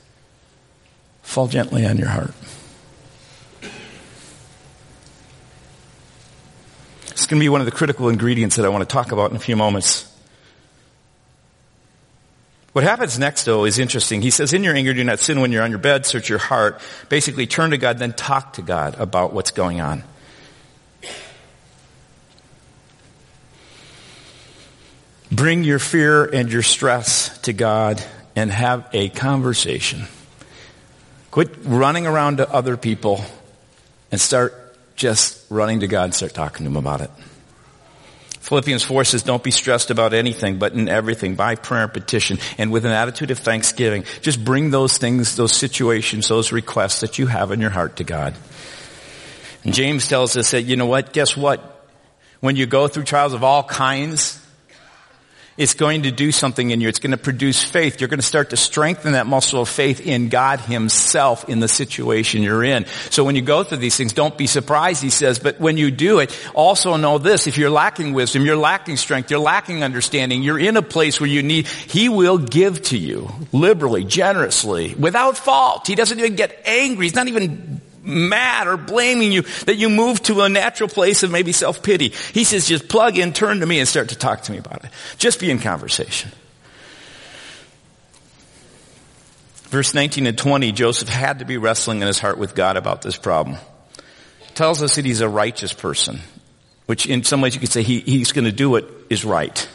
fall 1.23 1.49
gently 1.49 1.85
on 1.85 1.99
your 1.99 2.09
heart. 2.09 2.33
Going 7.29 7.39
to 7.41 7.45
be 7.45 7.49
one 7.49 7.61
of 7.61 7.67
the 7.67 7.73
critical 7.73 8.09
ingredients 8.09 8.57
that 8.57 8.65
I 8.65 8.69
want 8.69 8.89
to 8.89 8.93
talk 8.93 9.13
about 9.13 9.31
in 9.31 9.37
a 9.37 9.41
few 9.41 9.55
moments. 9.55 10.11
What 12.73 12.85
happens 12.85 13.19
next, 13.19 13.45
though, 13.45 13.65
is 13.65 13.79
interesting. 13.79 14.23
He 14.23 14.31
says, 14.31 14.53
in 14.53 14.63
your 14.63 14.75
anger, 14.75 14.95
do 14.95 15.03
not 15.05 15.19
sin 15.19 15.41
when 15.41 15.53
you're 15.53 15.63
on 15.63 15.71
your 15.71 15.79
bed, 15.79 16.07
search 16.07 16.29
your 16.29 16.39
heart. 16.39 16.81
Basically, 17.09 17.47
turn 17.47 17.71
to 17.71 17.79
God, 17.79 17.99
then 17.99 18.13
talk 18.13 18.55
to 18.55 18.63
God 18.63 18.95
about 18.99 19.33
what's 19.33 19.51
going 19.51 19.81
on. 19.81 20.05
Bring 25.31 25.65
your 25.65 25.79
fear 25.79 26.25
and 26.25 26.51
your 26.51 26.63
stress 26.63 27.37
to 27.41 27.53
God 27.53 28.03
and 28.35 28.51
have 28.51 28.89
a 28.93 29.09
conversation. 29.11 30.07
Quit 31.31 31.51
running 31.65 32.07
around 32.07 32.39
to 32.39 32.51
other 32.51 32.77
people 32.77 33.23
and 34.11 34.21
start 34.21 34.68
just 34.99 35.47
running 35.49 35.81
to 35.81 35.87
God 35.87 36.05
and 36.05 36.15
start 36.15 36.35
talking 36.35 36.65
to 36.65 36.71
Him 36.71 36.77
about 36.77 37.01
it. 37.01 37.11
Philippians 38.41 38.83
4 38.83 39.05
says, 39.05 39.23
don't 39.23 39.43
be 39.43 39.51
stressed 39.51 39.91
about 39.91 40.15
anything, 40.15 40.59
but 40.59 40.73
in 40.73 40.89
everything, 40.89 41.35
by 41.35 41.55
prayer 41.55 41.85
and 41.85 41.93
petition, 41.93 42.39
and 42.57 42.73
with 42.73 42.85
an 42.85 42.93
attitude 42.93 43.31
of 43.31 43.39
thanksgiving. 43.39 44.05
Just 44.23 44.43
bring 44.43 44.71
those 44.71 44.97
things, 44.97 45.37
those 45.37 45.53
situations, 45.53 46.29
those 46.29 46.51
requests 46.51 47.01
that 47.01 47.19
you 47.19 47.27
have 47.27 47.53
in 47.53 47.61
your 47.61 47.71
heart 47.71 47.97
to 47.97 48.05
God. 48.05 48.35
And 49.65 49.75
James 49.75 50.09
tells 50.09 50.37
us 50.37 50.51
that, 50.53 50.63
you 50.63 50.77
know 50.77 50.87
what, 50.87 51.13
guess 51.13 51.37
what? 51.37 51.87
When 52.41 52.57
you 52.57 52.67
go 52.67 52.89
through 52.89 53.05
trials 53.05 53.35
of 53.35 53.45
all 53.45 53.63
kinds, 53.63 54.43
it's 55.59 55.75
going 55.75 56.05
to 56.05 56.13
do 56.13 56.31
something 56.31 56.71
in 56.71 56.81
you. 56.81 56.89
It's 56.89 57.01
going 57.01 57.11
to 57.11 57.17
produce 57.17 57.63
faith. 57.63 58.01
You're 58.01 58.09
going 58.09 58.21
to 58.21 58.27
start 58.27 58.51
to 58.51 58.57
strengthen 58.57 59.13
that 59.13 59.27
muscle 59.27 59.61
of 59.61 59.69
faith 59.69 60.01
in 60.01 60.29
God 60.29 60.61
himself 60.61 61.49
in 61.49 61.59
the 61.59 61.67
situation 61.67 62.43
you're 62.45 62.63
in. 62.63 62.87
So 63.11 63.25
when 63.25 63.35
you 63.35 63.43
go 63.43 63.65
through 63.65 63.79
these 63.79 63.97
things, 63.97 64.13
don't 64.13 64.39
be 64.39 64.47
surprised, 64.47 65.03
he 65.03 65.11
says, 65.11 65.41
but 65.41 65.59
when 65.59 65.77
you 65.77 65.91
do 65.91 66.21
it, 66.21 66.35
also 66.55 66.97
know 66.97 67.19
this, 67.19 67.49
if 67.49 67.59
you're 67.59 67.71
lacking 67.71 68.15
wisdom, 68.15 68.47
you're 68.47 68.57
lacking 68.57 68.97
strength, 68.97 69.31
you're 69.33 69.41
lacking 69.41 69.83
understanding, 69.83 70.43
you're 70.43 70.61
in 70.61 70.77
a 70.77 70.83
place 70.83 71.21
where 71.21 71.29
you 71.29 71.43
need, 71.43 71.67
he 71.67 72.09
will 72.09 72.39
give 72.39 72.81
to 72.83 72.97
you 72.97 73.29
liberally, 73.53 74.05
generously, 74.05 74.95
without 74.95 75.37
fault. 75.37 75.89
He 75.89 75.97
doesn't 75.97 76.19
even 76.19 76.37
get 76.37 76.57
angry. 76.67 77.07
He's 77.07 77.17
not 77.17 77.27
even 77.27 77.81
mad 78.09 78.67
or 78.67 78.77
blaming 78.77 79.31
you 79.31 79.43
that 79.67 79.77
you 79.77 79.91
move 79.91 80.23
to 80.25 80.41
a 80.41 80.49
natural 80.49 80.89
place 80.89 81.23
of 81.23 81.31
maybe 81.31 81.53
self-pity. 81.53 82.13
He 82.33 82.45
says, 82.45 82.67
just 82.67 82.89
plug 82.89 83.19
in, 83.19 83.33
turn 83.33 83.61
to 83.61 83.67
me 83.67 83.79
and 83.79 83.87
start 83.87 84.09
to 84.09 84.17
talk 84.17 84.43
to 84.43 84.53
me 84.53 84.59
about 84.59 84.85
it. 84.85 84.91
Just 85.19 85.39
be 85.39 85.51
in 85.51 85.59
conversation. 85.59 86.33
Verse 89.69 89.93
19 89.93 90.27
and 90.27 90.39
20, 90.39 90.73
Joseph 90.73 91.11
had 91.11 91.41
to 91.41 91.45
be 91.45 91.59
wrestling 91.59 92.01
in 92.01 92.07
his 92.07 92.19
heart 92.19 92.39
with 92.39 92.55
God 92.55 92.79
about 92.79 93.03
this 93.03 93.19
problem. 93.19 93.59
It 93.97 94.55
tells 94.55 94.83
us 94.83 94.97
that 94.97 95.05
he's 95.05 95.21
a 95.21 95.29
righteous 95.29 95.75
person, 95.75 96.21
which 96.87 97.05
in 97.07 97.23
some 97.23 97.43
ways 97.43 97.55
you 97.55 97.61
could 97.61 97.71
say 97.71 97.83
he, 97.83 98.01
he's 98.01 98.33
going 98.33 98.47
to 98.47 98.53
do 98.53 98.71
what 98.71 98.91
is 99.11 99.27
right. 99.27 99.69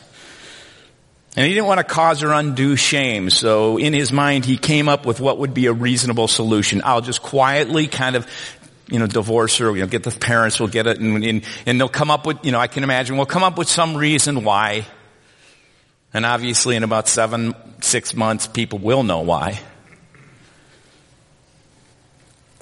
And 1.35 1.47
he 1.47 1.53
didn't 1.53 1.65
want 1.65 1.79
to 1.79 1.83
cause 1.83 2.21
her 2.21 2.31
undue 2.31 2.75
shame, 2.75 3.31
so 3.31 3.77
in 3.77 3.93
his 3.93 4.11
mind 4.11 4.45
he 4.45 4.55
came 4.55 4.87
up 4.87 5.05
with 5.05 5.19
what 5.19 5.39
would 5.39 5.53
be 5.53 5.65
a 5.65 5.73
reasonable 5.73 6.27
solution. 6.27 6.81
I'll 6.85 7.01
just 7.01 7.23
quietly 7.23 7.87
kind 7.87 8.15
of, 8.15 8.27
you 8.87 8.99
know, 8.99 9.07
divorce 9.07 9.57
her, 9.57 9.75
you 9.75 9.81
know, 9.81 9.87
get 9.87 10.03
the 10.03 10.11
parents, 10.11 10.59
we'll 10.59 10.69
get 10.69 10.85
it, 10.85 10.99
and, 10.99 11.23
and, 11.23 11.43
and 11.65 11.79
they'll 11.79 11.89
come 11.89 12.11
up 12.11 12.27
with, 12.27 12.45
you 12.45 12.51
know, 12.51 12.59
I 12.59 12.67
can 12.67 12.83
imagine, 12.83 13.17
we'll 13.17 13.25
come 13.25 13.43
up 13.43 13.57
with 13.57 13.67
some 13.67 13.97
reason 13.97 14.43
why. 14.43 14.85
And 16.13 16.23
obviously 16.23 16.75
in 16.75 16.83
about 16.83 17.07
seven, 17.07 17.55
six 17.81 18.13
months, 18.13 18.45
people 18.45 18.77
will 18.77 19.01
know 19.01 19.21
why. 19.21 19.59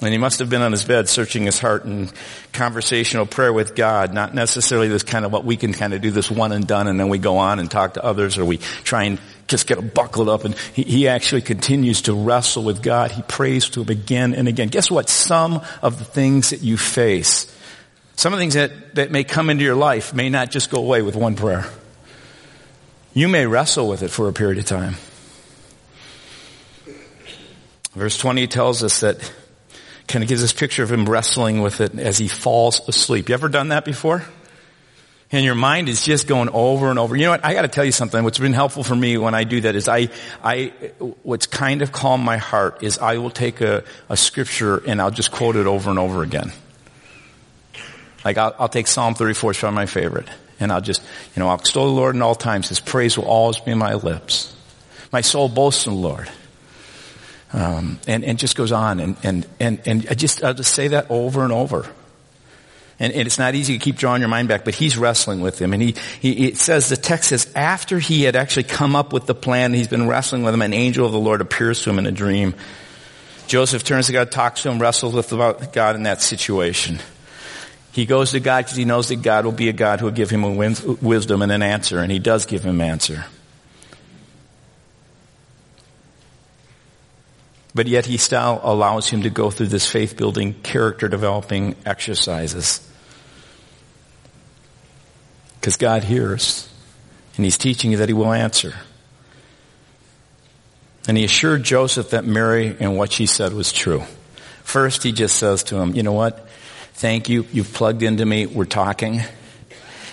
And 0.02 0.10
he 0.10 0.18
must 0.18 0.40
have 0.40 0.50
been 0.50 0.62
on 0.62 0.72
his 0.72 0.84
bed 0.84 1.08
searching 1.08 1.44
his 1.44 1.60
heart 1.60 1.84
in 1.84 2.10
conversational 2.52 3.24
prayer 3.24 3.52
with 3.52 3.76
God, 3.76 4.12
not 4.12 4.34
necessarily 4.34 4.88
this 4.88 5.04
kind 5.04 5.24
of 5.24 5.32
what 5.32 5.44
we 5.44 5.56
can 5.56 5.72
kind 5.72 5.94
of 5.94 6.00
do 6.00 6.10
this 6.10 6.28
one 6.28 6.50
and 6.50 6.66
done 6.66 6.88
and 6.88 6.98
then 6.98 7.08
we 7.08 7.18
go 7.18 7.38
on 7.38 7.60
and 7.60 7.70
talk 7.70 7.94
to 7.94 8.04
others 8.04 8.36
or 8.36 8.44
we 8.44 8.58
try 8.58 9.04
and 9.04 9.20
just 9.46 9.68
get 9.68 9.94
buckled 9.94 10.28
up 10.28 10.44
and 10.44 10.56
he, 10.74 10.82
he 10.82 11.08
actually 11.08 11.42
continues 11.42 12.02
to 12.02 12.14
wrestle 12.14 12.64
with 12.64 12.82
God. 12.82 13.12
He 13.12 13.22
prays 13.22 13.68
to 13.70 13.82
him 13.82 13.90
again 13.90 14.34
and 14.34 14.48
again. 14.48 14.68
Guess 14.68 14.90
what? 14.90 15.08
Some 15.08 15.62
of 15.82 15.98
the 15.98 16.04
things 16.04 16.50
that 16.50 16.62
you 16.62 16.76
face, 16.76 17.54
some 18.16 18.32
of 18.32 18.40
the 18.40 18.42
things 18.42 18.54
that, 18.54 18.96
that 18.96 19.12
may 19.12 19.22
come 19.22 19.50
into 19.50 19.62
your 19.62 19.76
life 19.76 20.12
may 20.12 20.28
not 20.28 20.50
just 20.50 20.68
go 20.68 20.78
away 20.82 21.02
with 21.02 21.14
one 21.14 21.36
prayer. 21.36 21.64
You 23.14 23.28
may 23.28 23.46
wrestle 23.46 23.88
with 23.88 24.02
it 24.02 24.08
for 24.08 24.28
a 24.28 24.32
period 24.32 24.58
of 24.58 24.64
time. 24.64 24.96
Verse 27.92 28.16
20 28.16 28.46
tells 28.46 28.82
us 28.82 29.00
that 29.00 29.32
kind 30.12 30.22
of 30.22 30.28
gives 30.28 30.42
this 30.42 30.52
picture 30.52 30.82
of 30.82 30.92
him 30.92 31.08
wrestling 31.08 31.62
with 31.62 31.80
it 31.80 31.98
as 31.98 32.18
he 32.18 32.28
falls 32.28 32.86
asleep. 32.88 33.28
You 33.28 33.34
ever 33.34 33.48
done 33.48 33.68
that 33.68 33.84
before? 33.84 34.22
And 35.32 35.46
your 35.46 35.54
mind 35.54 35.88
is 35.88 36.04
just 36.04 36.26
going 36.26 36.50
over 36.50 36.90
and 36.90 36.98
over. 36.98 37.16
You 37.16 37.24
know 37.24 37.30
what? 37.30 37.44
I 37.44 37.54
got 37.54 37.62
to 37.62 37.68
tell 37.68 37.86
you 37.86 37.92
something. 37.92 38.22
What's 38.22 38.38
been 38.38 38.52
helpful 38.52 38.84
for 38.84 38.94
me 38.94 39.16
when 39.16 39.34
I 39.34 39.44
do 39.44 39.62
that 39.62 39.74
is 39.74 39.88
I, 39.88 40.10
I, 40.44 40.66
what's 41.22 41.46
kind 41.46 41.80
of 41.80 41.90
calmed 41.90 42.22
my 42.22 42.36
heart 42.36 42.82
is 42.82 42.98
I 42.98 43.16
will 43.16 43.30
take 43.30 43.62
a, 43.62 43.82
a 44.10 44.16
scripture 44.18 44.82
and 44.86 45.00
I'll 45.00 45.10
just 45.10 45.32
quote 45.32 45.56
it 45.56 45.66
over 45.66 45.88
and 45.88 45.98
over 45.98 46.22
again. 46.22 46.52
Like 48.22 48.36
I'll, 48.36 48.54
I'll 48.58 48.68
take 48.68 48.86
Psalm 48.86 49.14
34, 49.14 49.52
it's 49.52 49.60
probably 49.60 49.76
my 49.76 49.86
favorite. 49.86 50.28
And 50.60 50.70
I'll 50.70 50.82
just, 50.82 51.02
you 51.34 51.40
know, 51.40 51.48
I'll 51.48 51.58
extol 51.58 51.86
the 51.86 51.92
Lord 51.92 52.14
in 52.14 52.20
all 52.20 52.34
times. 52.34 52.68
His 52.68 52.78
praise 52.78 53.16
will 53.16 53.24
always 53.24 53.58
be 53.58 53.72
my 53.72 53.94
lips. 53.94 54.54
My 55.10 55.22
soul 55.22 55.48
boasts 55.48 55.86
in 55.86 55.94
the 55.94 55.98
Lord. 55.98 56.28
Um, 57.52 57.98
and, 58.06 58.24
and 58.24 58.38
just 58.38 58.56
goes 58.56 58.72
on. 58.72 58.98
And, 58.98 59.16
and, 59.22 59.46
and, 59.60 59.80
and 59.84 60.06
I 60.08 60.14
just, 60.14 60.42
I'll 60.42 60.54
just 60.54 60.74
say 60.74 60.88
that 60.88 61.10
over 61.10 61.44
and 61.44 61.52
over. 61.52 61.86
And, 62.98 63.12
and, 63.12 63.26
it's 63.26 63.38
not 63.38 63.54
easy 63.54 63.76
to 63.76 63.84
keep 63.84 63.96
drawing 63.96 64.20
your 64.22 64.28
mind 64.28 64.48
back, 64.48 64.64
but 64.64 64.74
he's 64.74 64.96
wrestling 64.96 65.40
with 65.40 65.60
him. 65.60 65.72
And 65.72 65.82
he, 65.82 65.94
he, 66.20 66.46
it 66.46 66.56
says, 66.56 66.88
the 66.88 66.96
text 66.96 67.30
says, 67.30 67.50
after 67.54 67.98
he 67.98 68.22
had 68.22 68.36
actually 68.36 68.62
come 68.62 68.94
up 68.94 69.12
with 69.12 69.26
the 69.26 69.34
plan, 69.34 69.74
he's 69.74 69.88
been 69.88 70.06
wrestling 70.06 70.44
with 70.44 70.54
him, 70.54 70.62
an 70.62 70.72
angel 70.72 71.04
of 71.04 71.12
the 71.12 71.18
Lord 71.18 71.40
appears 71.40 71.82
to 71.82 71.90
him 71.90 71.98
in 71.98 72.06
a 72.06 72.12
dream. 72.12 72.54
Joseph 73.48 73.82
turns 73.84 74.06
to 74.06 74.12
God, 74.12 74.30
talks 74.30 74.62
to 74.62 74.70
him, 74.70 74.80
wrestles 74.80 75.14
with 75.14 75.72
God 75.72 75.96
in 75.96 76.04
that 76.04 76.22
situation. 76.22 77.00
He 77.92 78.06
goes 78.06 78.30
to 78.30 78.40
God 78.40 78.64
because 78.64 78.76
he 78.76 78.86
knows 78.86 79.08
that 79.08 79.16
God 79.16 79.44
will 79.44 79.52
be 79.52 79.68
a 79.68 79.74
God 79.74 80.00
who 80.00 80.06
will 80.06 80.12
give 80.12 80.30
him 80.30 80.44
a 80.44 80.50
wisdom 80.50 81.42
and 81.42 81.52
an 81.52 81.62
answer, 81.62 81.98
and 81.98 82.10
he 82.10 82.18
does 82.18 82.46
give 82.46 82.64
him 82.64 82.80
an 82.80 82.88
answer. 82.88 83.26
But 87.74 87.86
yet 87.86 88.06
he 88.06 88.18
still 88.18 88.60
allows 88.62 89.08
him 89.08 89.22
to 89.22 89.30
go 89.30 89.50
through 89.50 89.68
this 89.68 89.86
faith 89.86 90.16
building, 90.16 90.54
character 90.62 91.08
developing 91.08 91.74
exercises. 91.86 92.86
Because 95.60 95.76
God 95.76 96.04
hears, 96.04 96.68
and 97.36 97.44
he's 97.44 97.56
teaching 97.56 97.92
you 97.92 97.98
that 97.98 98.08
he 98.08 98.12
will 98.12 98.32
answer. 98.32 98.74
And 101.08 101.16
he 101.16 101.24
assured 101.24 101.62
Joseph 101.62 102.10
that 102.10 102.24
Mary 102.24 102.76
and 102.78 102.96
what 102.96 103.12
she 103.12 103.26
said 103.26 103.52
was 103.52 103.72
true. 103.72 104.02
First, 104.64 105.02
he 105.02 105.12
just 105.12 105.36
says 105.36 105.64
to 105.64 105.76
him, 105.76 105.94
you 105.94 106.02
know 106.02 106.12
what? 106.12 106.48
Thank 106.94 107.28
you. 107.28 107.46
You've 107.52 107.72
plugged 107.72 108.02
into 108.02 108.24
me. 108.24 108.46
We're 108.46 108.64
talking. 108.64 109.22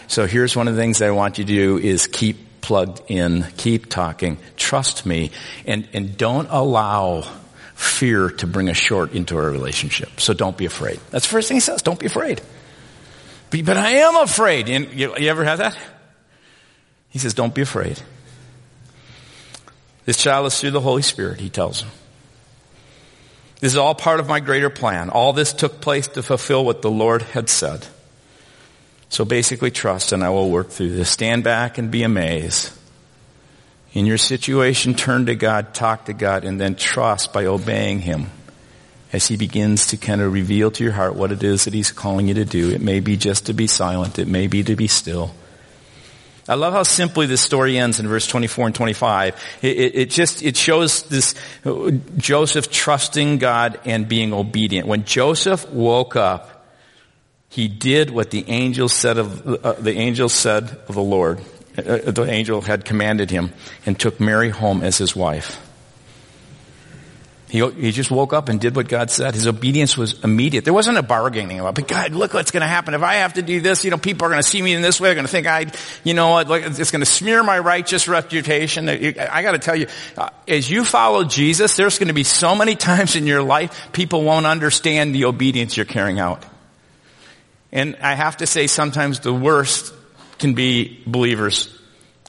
So 0.08 0.26
here's 0.26 0.56
one 0.56 0.68
of 0.68 0.76
the 0.76 0.82
things 0.82 1.02
I 1.02 1.12
want 1.12 1.38
you 1.38 1.44
to 1.44 1.54
do 1.54 1.78
is 1.78 2.08
keep 2.08 2.62
plugged 2.62 3.02
in, 3.08 3.46
keep 3.58 3.90
talking, 3.90 4.38
trust 4.58 5.06
me, 5.06 5.32
and, 5.66 5.88
and 5.94 6.18
don't 6.18 6.48
allow 6.50 7.26
fear 7.80 8.30
to 8.30 8.46
bring 8.46 8.68
a 8.68 8.74
short 8.74 9.14
into 9.14 9.38
our 9.38 9.50
relationship. 9.50 10.20
So 10.20 10.34
don't 10.34 10.58
be 10.58 10.66
afraid. 10.66 11.00
That's 11.12 11.26
the 11.26 11.32
first 11.32 11.48
thing 11.48 11.56
he 11.56 11.62
says. 11.62 11.82
Don't 11.82 11.98
be 11.98 12.08
afraid. 12.08 12.42
But, 13.52 13.64
but 13.64 13.78
I 13.78 13.92
am 13.92 14.18
afraid. 14.18 14.68
You, 14.68 15.16
you 15.18 15.30
ever 15.30 15.46
have 15.46 15.60
that? 15.60 15.78
He 17.08 17.20
says, 17.20 17.34
don't 17.34 17.56
be 17.56 17.62
afraid. 17.62 18.02
This 20.04 20.18
child 20.18 20.48
is 20.48 20.60
through 20.60 20.72
the 20.72 20.82
Holy 20.82 21.02
Spirit, 21.02 21.40
he 21.40 21.50
tells 21.50 21.82
him. 21.82 21.90
This 23.62 23.72
is 23.72 23.78
all 23.78 23.96
part 23.96 24.20
of 24.20 24.28
my 24.28 24.42
greater 24.42 24.70
plan. 24.70 25.10
All 25.10 25.32
this 25.32 25.54
took 25.54 25.80
place 25.80 26.08
to 26.10 26.24
fulfill 26.24 26.66
what 26.66 26.82
the 26.82 26.92
Lord 26.92 27.22
had 27.22 27.48
said. 27.48 27.88
So 29.08 29.24
basically 29.24 29.72
trust 29.72 30.12
and 30.12 30.22
I 30.22 30.32
will 30.32 30.50
work 30.50 30.70
through 30.70 30.96
this. 30.96 31.10
Stand 31.10 31.46
back 31.46 31.78
and 31.78 31.90
be 31.90 32.04
amazed. 32.04 32.74
In 33.94 34.06
your 34.06 34.18
situation, 34.18 34.94
turn 34.94 35.26
to 35.26 35.36
God, 35.36 35.74
talk 35.74 36.06
to 36.06 36.14
God, 36.14 36.44
and 36.44 36.62
then 36.62 36.76
trust 36.76 37.34
by 37.34 37.46
obeying 37.46 38.00
Him 38.00 38.30
as 39.12 39.28
He 39.28 39.36
begins 39.36 39.88
to 39.88 39.98
kind 39.98 40.22
of 40.22 40.32
reveal 40.32 40.70
to 40.72 40.84
your 40.84 40.94
heart 40.94 41.16
what 41.16 41.32
it 41.32 41.44
is 41.44 41.66
that 41.66 41.74
He's 41.74 41.92
calling 41.92 42.28
you 42.28 42.36
to 42.36 42.46
do. 42.46 42.70
It 42.70 42.82
may 42.82 43.00
be 43.00 43.18
just 43.18 43.48
to 43.48 43.54
be 43.54 43.66
silent. 43.66 44.20
It 44.20 44.28
may 44.28 44.48
be 44.48 44.64
to 44.64 44.76
be 44.76 44.88
still. 44.88 45.34
I 46.48 46.56
love 46.56 46.74
how 46.74 46.82
simply 46.82 47.28
this 47.28 47.42
story 47.42 47.78
ends 47.78 48.00
in 48.00 48.08
verse 48.08 48.26
24 48.26 48.68
and 48.68 48.76
25. 48.76 49.36
It, 49.62 49.68
it, 49.68 49.96
it, 49.96 50.10
just, 50.10 50.42
it 50.42 50.58
shows 50.58 51.04
this 51.04 51.36
Joseph 52.18 52.72
trusting 52.72 53.38
God 53.38 53.80
and 53.86 54.08
being 54.08 54.34
obedient. 54.34 54.88
When 54.88 55.04
Joseph 55.04 55.70
woke 55.70 56.16
up, 56.16 56.66
he 57.50 57.68
did 57.68 58.10
what 58.10 58.32
the 58.32 58.50
angel 58.50 58.90
said 58.90 59.20
of, 59.20 59.48
uh, 59.48 59.74
the 59.74 59.94
angel 59.94 60.28
said 60.28 60.64
of 60.88 60.96
the 60.96 61.04
Lord. 61.04 61.40
Uh, 61.78 62.12
the 62.12 62.26
angel 62.30 62.62
had 62.62 62.84
commanded 62.84 63.32
him 63.32 63.52
and 63.86 64.00
took 64.00 64.20
Mary 64.20 64.50
home 64.50 64.84
as 64.84 64.98
his 64.98 65.16
wife. 65.16 65.66
He, 67.50 67.68
he 67.68 67.92
just 67.92 68.12
woke 68.12 68.32
up 68.32 68.48
and 68.48 68.62
did 68.62 68.76
what 68.76 68.88
God 68.88 69.10
said. 69.10 69.34
His 69.34 69.48
obedience 69.48 69.98
was 69.98 70.24
immediate. 70.24 70.66
There 70.66 70.74
wasn't 70.74 71.00
a 71.00 71.02
bargaining 71.02 71.60
about, 71.60 71.74
but 71.74 71.88
God, 71.88 72.12
look 72.12 72.36
what's 72.36 72.52
going 72.52 72.62
to 72.62 72.68
happen. 72.68 72.94
If 72.94 73.02
I 73.02 73.16
have 73.16 73.34
to 73.34 73.42
do 73.42 73.60
this, 73.60 73.84
you 73.84 73.90
know, 73.90 73.98
people 73.98 74.28
are 74.28 74.30
going 74.30 74.42
to 74.42 74.48
see 74.48 74.62
me 74.62 74.74
in 74.76 74.84
this 74.84 75.02
way. 75.02 75.08
They're 75.08 75.16
going 75.16 75.26
to 75.26 75.32
think 75.32 75.48
I, 75.48 75.66
you 76.04 76.14
know 76.14 76.30
what, 76.30 76.52
it's 76.52 76.92
going 76.92 77.00
to 77.00 77.08
smear 77.08 77.42
my 77.42 77.58
righteous 77.58 78.08
reputation. 78.08 78.88
I 78.88 79.42
got 79.42 79.54
to 79.54 79.60
tell 79.60 79.76
you, 79.76 79.88
uh, 80.16 80.30
as 80.48 80.70
you 80.70 80.86
follow 80.86 81.24
Jesus, 81.24 81.76
there's 81.76 81.98
going 81.98 82.10
to 82.10 82.14
be 82.14 82.24
so 82.24 82.54
many 82.54 82.76
times 82.90 83.16
in 83.16 83.26
your 83.26 83.42
life 83.42 83.90
people 83.94 84.24
won't 84.24 84.46
understand 84.46 85.16
the 85.16 85.26
obedience 85.26 85.76
you're 85.76 85.88
carrying 85.88 86.20
out. 86.20 86.46
And 87.72 87.96
I 88.00 88.14
have 88.14 88.38
to 88.38 88.48
say 88.48 88.68
sometimes 88.68 89.22
the 89.22 89.34
worst 89.34 89.92
can 90.40 90.54
be 90.54 91.02
believers 91.06 91.70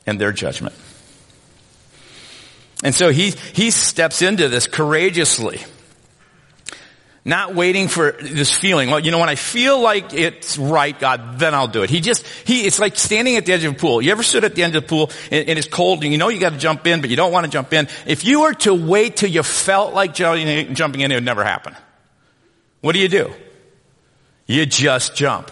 and 0.07 0.21
their 0.21 0.33
judgment. 0.33 0.75
And 2.83 2.95
so 2.95 3.11
he, 3.11 3.31
he 3.53 3.71
steps 3.71 4.23
into 4.23 4.49
this 4.49 4.67
courageously. 4.67 5.61
Not 7.23 7.55
waiting 7.55 7.89
for 7.89 8.13
this 8.13 8.55
feeling. 8.55 8.89
Well, 8.91 9.01
you 9.01 9.11
know, 9.11 9.19
when 9.19 9.29
I 9.29 9.35
feel 9.35 9.79
like 9.81 10.15
it's 10.15 10.57
right, 10.57 10.99
God, 10.99 11.39
then 11.39 11.55
I'll 11.55 11.69
do 11.69 11.83
it. 11.83 11.91
He 11.91 12.01
just, 12.01 12.27
he, 12.47 12.63
it's 12.63 12.79
like 12.79 12.97
standing 12.97 13.37
at 13.37 13.45
the 13.45 13.53
edge 13.53 13.65
of 13.65 13.75
a 13.75 13.77
pool. 13.77 14.01
You 14.01 14.11
ever 14.13 14.23
stood 14.23 14.43
at 14.45 14.55
the 14.55 14.63
end 14.63 14.75
of 14.75 14.85
the 14.85 14.89
pool 14.89 15.11
and, 15.31 15.51
and 15.51 15.59
it's 15.59 15.69
cold 15.69 16.03
and 16.03 16.13
you 16.13 16.19
know 16.19 16.29
you 16.29 16.41
gotta 16.41 16.57
jump 16.57 16.87
in, 16.87 17.03
but 17.03 17.11
you 17.11 17.17
don't 17.17 17.31
want 17.31 17.45
to 17.45 17.53
jump 17.53 17.75
in. 17.75 17.89
If 18.07 18.25
you 18.25 18.41
were 18.41 18.55
to 18.55 18.73
wait 18.73 19.17
till 19.17 19.29
you 19.29 19.43
felt 19.43 19.93
like 19.93 20.15
jumping 20.15 20.49
in, 20.49 21.13
it 21.13 21.15
would 21.15 21.25
never 21.25 21.45
happen. 21.45 21.77
What 22.81 22.93
do 22.93 22.99
you 22.99 23.09
do? 23.09 23.35
You 24.47 24.65
just 24.65 25.15
jump. 25.15 25.51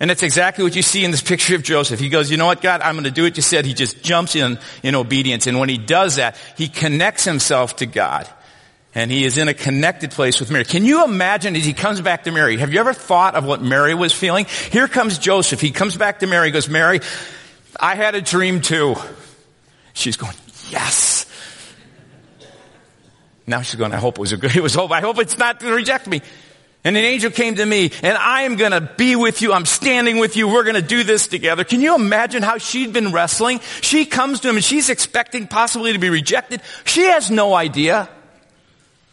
And 0.00 0.08
that's 0.08 0.22
exactly 0.22 0.62
what 0.62 0.76
you 0.76 0.82
see 0.82 1.04
in 1.04 1.10
this 1.10 1.22
picture 1.22 1.56
of 1.56 1.62
Joseph. 1.64 1.98
He 1.98 2.08
goes, 2.08 2.30
you 2.30 2.36
know 2.36 2.46
what, 2.46 2.62
God, 2.62 2.80
I'm 2.82 2.94
going 2.94 3.04
to 3.04 3.10
do 3.10 3.24
what 3.24 3.36
you 3.36 3.42
said. 3.42 3.66
He 3.66 3.74
just 3.74 4.02
jumps 4.02 4.36
in 4.36 4.58
in 4.82 4.94
obedience. 4.94 5.48
And 5.48 5.58
when 5.58 5.68
he 5.68 5.76
does 5.78 6.16
that, 6.16 6.36
he 6.56 6.68
connects 6.68 7.24
himself 7.24 7.76
to 7.76 7.86
God. 7.86 8.28
And 8.94 9.10
he 9.10 9.24
is 9.24 9.38
in 9.38 9.48
a 9.48 9.54
connected 9.54 10.12
place 10.12 10.40
with 10.40 10.50
Mary. 10.50 10.64
Can 10.64 10.84
you 10.84 11.04
imagine 11.04 11.56
as 11.56 11.64
he 11.64 11.72
comes 11.72 12.00
back 12.00 12.24
to 12.24 12.32
Mary? 12.32 12.56
Have 12.56 12.72
you 12.72 12.80
ever 12.80 12.92
thought 12.92 13.34
of 13.34 13.44
what 13.44 13.60
Mary 13.60 13.94
was 13.94 14.12
feeling? 14.12 14.46
Here 14.70 14.88
comes 14.88 15.18
Joseph. 15.18 15.60
He 15.60 15.72
comes 15.72 15.96
back 15.96 16.20
to 16.20 16.26
Mary. 16.26 16.50
Goes, 16.52 16.68
Mary, 16.68 17.00
I 17.78 17.96
had 17.96 18.14
a 18.14 18.22
dream 18.22 18.60
too. 18.60 18.94
She's 19.94 20.16
going, 20.16 20.34
yes. 20.70 21.26
Now 23.46 23.62
she's 23.62 23.76
going, 23.76 23.92
I 23.92 23.96
hope 23.96 24.18
it 24.18 24.20
was 24.20 24.32
a 24.32 24.36
good, 24.36 24.54
it 24.54 24.62
was 24.62 24.74
hope. 24.74 24.90
I 24.90 25.00
hope 25.00 25.18
it's 25.18 25.38
not 25.38 25.60
to 25.60 25.72
reject 25.72 26.06
me. 26.06 26.22
And 26.84 26.96
an 26.96 27.04
angel 27.04 27.30
came 27.30 27.56
to 27.56 27.66
me 27.66 27.90
and 28.02 28.16
I 28.16 28.42
am 28.42 28.56
going 28.56 28.70
to 28.70 28.80
be 28.80 29.16
with 29.16 29.42
you. 29.42 29.52
I'm 29.52 29.66
standing 29.66 30.18
with 30.18 30.36
you. 30.36 30.48
We're 30.48 30.62
going 30.62 30.76
to 30.76 30.82
do 30.82 31.02
this 31.02 31.26
together. 31.26 31.64
Can 31.64 31.80
you 31.80 31.94
imagine 31.94 32.42
how 32.42 32.58
she'd 32.58 32.92
been 32.92 33.12
wrestling? 33.12 33.60
She 33.80 34.04
comes 34.04 34.40
to 34.40 34.48
him 34.48 34.56
and 34.56 34.64
she's 34.64 34.88
expecting 34.88 35.48
possibly 35.48 35.92
to 35.92 35.98
be 35.98 36.08
rejected. 36.08 36.62
She 36.84 37.06
has 37.06 37.30
no 37.30 37.52
idea. 37.54 38.08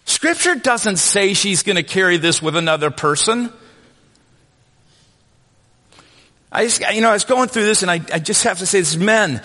Scripture 0.06 0.56
doesn't 0.56 0.98
say 0.98 1.34
she's 1.34 1.64
going 1.64 1.78
to 1.78 1.84
carry 1.84 2.18
this 2.18 2.42
with 2.42 2.56
another 2.56 2.92
person. 2.92 3.52
I 6.52 6.66
just, 6.66 6.80
you 6.94 7.02
know, 7.02 7.10
I 7.10 7.14
was 7.14 7.26
going 7.26 7.50
through 7.50 7.66
this 7.66 7.82
and 7.82 7.92
I, 7.92 7.96
I 8.14 8.20
just 8.20 8.44
have 8.44 8.60
to 8.60 8.66
say 8.66 8.80
this, 8.80 8.96
men, 8.96 9.42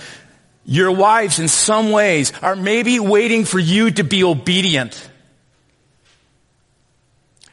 your 0.64 0.92
wives 0.92 1.40
in 1.40 1.48
some 1.48 1.90
ways 1.90 2.32
are 2.42 2.54
maybe 2.54 3.00
waiting 3.00 3.44
for 3.44 3.58
you 3.58 3.90
to 3.90 4.04
be 4.04 4.22
obedient. 4.22 5.09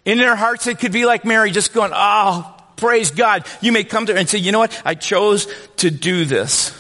In 0.08 0.20
their 0.20 0.38
hearts, 0.38 0.68
it 0.68 0.80
could 0.80 0.94
be 0.94 1.06
like 1.06 1.26
Mary 1.26 1.52
just 1.52 1.74
going, 1.74 1.92
oh, 1.94 2.56
praise 2.78 3.12
God. 3.12 3.46
You 3.60 3.74
may 3.74 3.84
come 3.84 4.06
to 4.06 4.14
her 4.14 4.18
and 4.18 4.30
say, 4.30 4.38
you 4.38 4.54
know 4.54 4.60
what? 4.60 4.82
I 4.86 4.96
chose 4.96 5.54
to 5.78 5.92
do 5.92 6.24
this. 6.24 6.72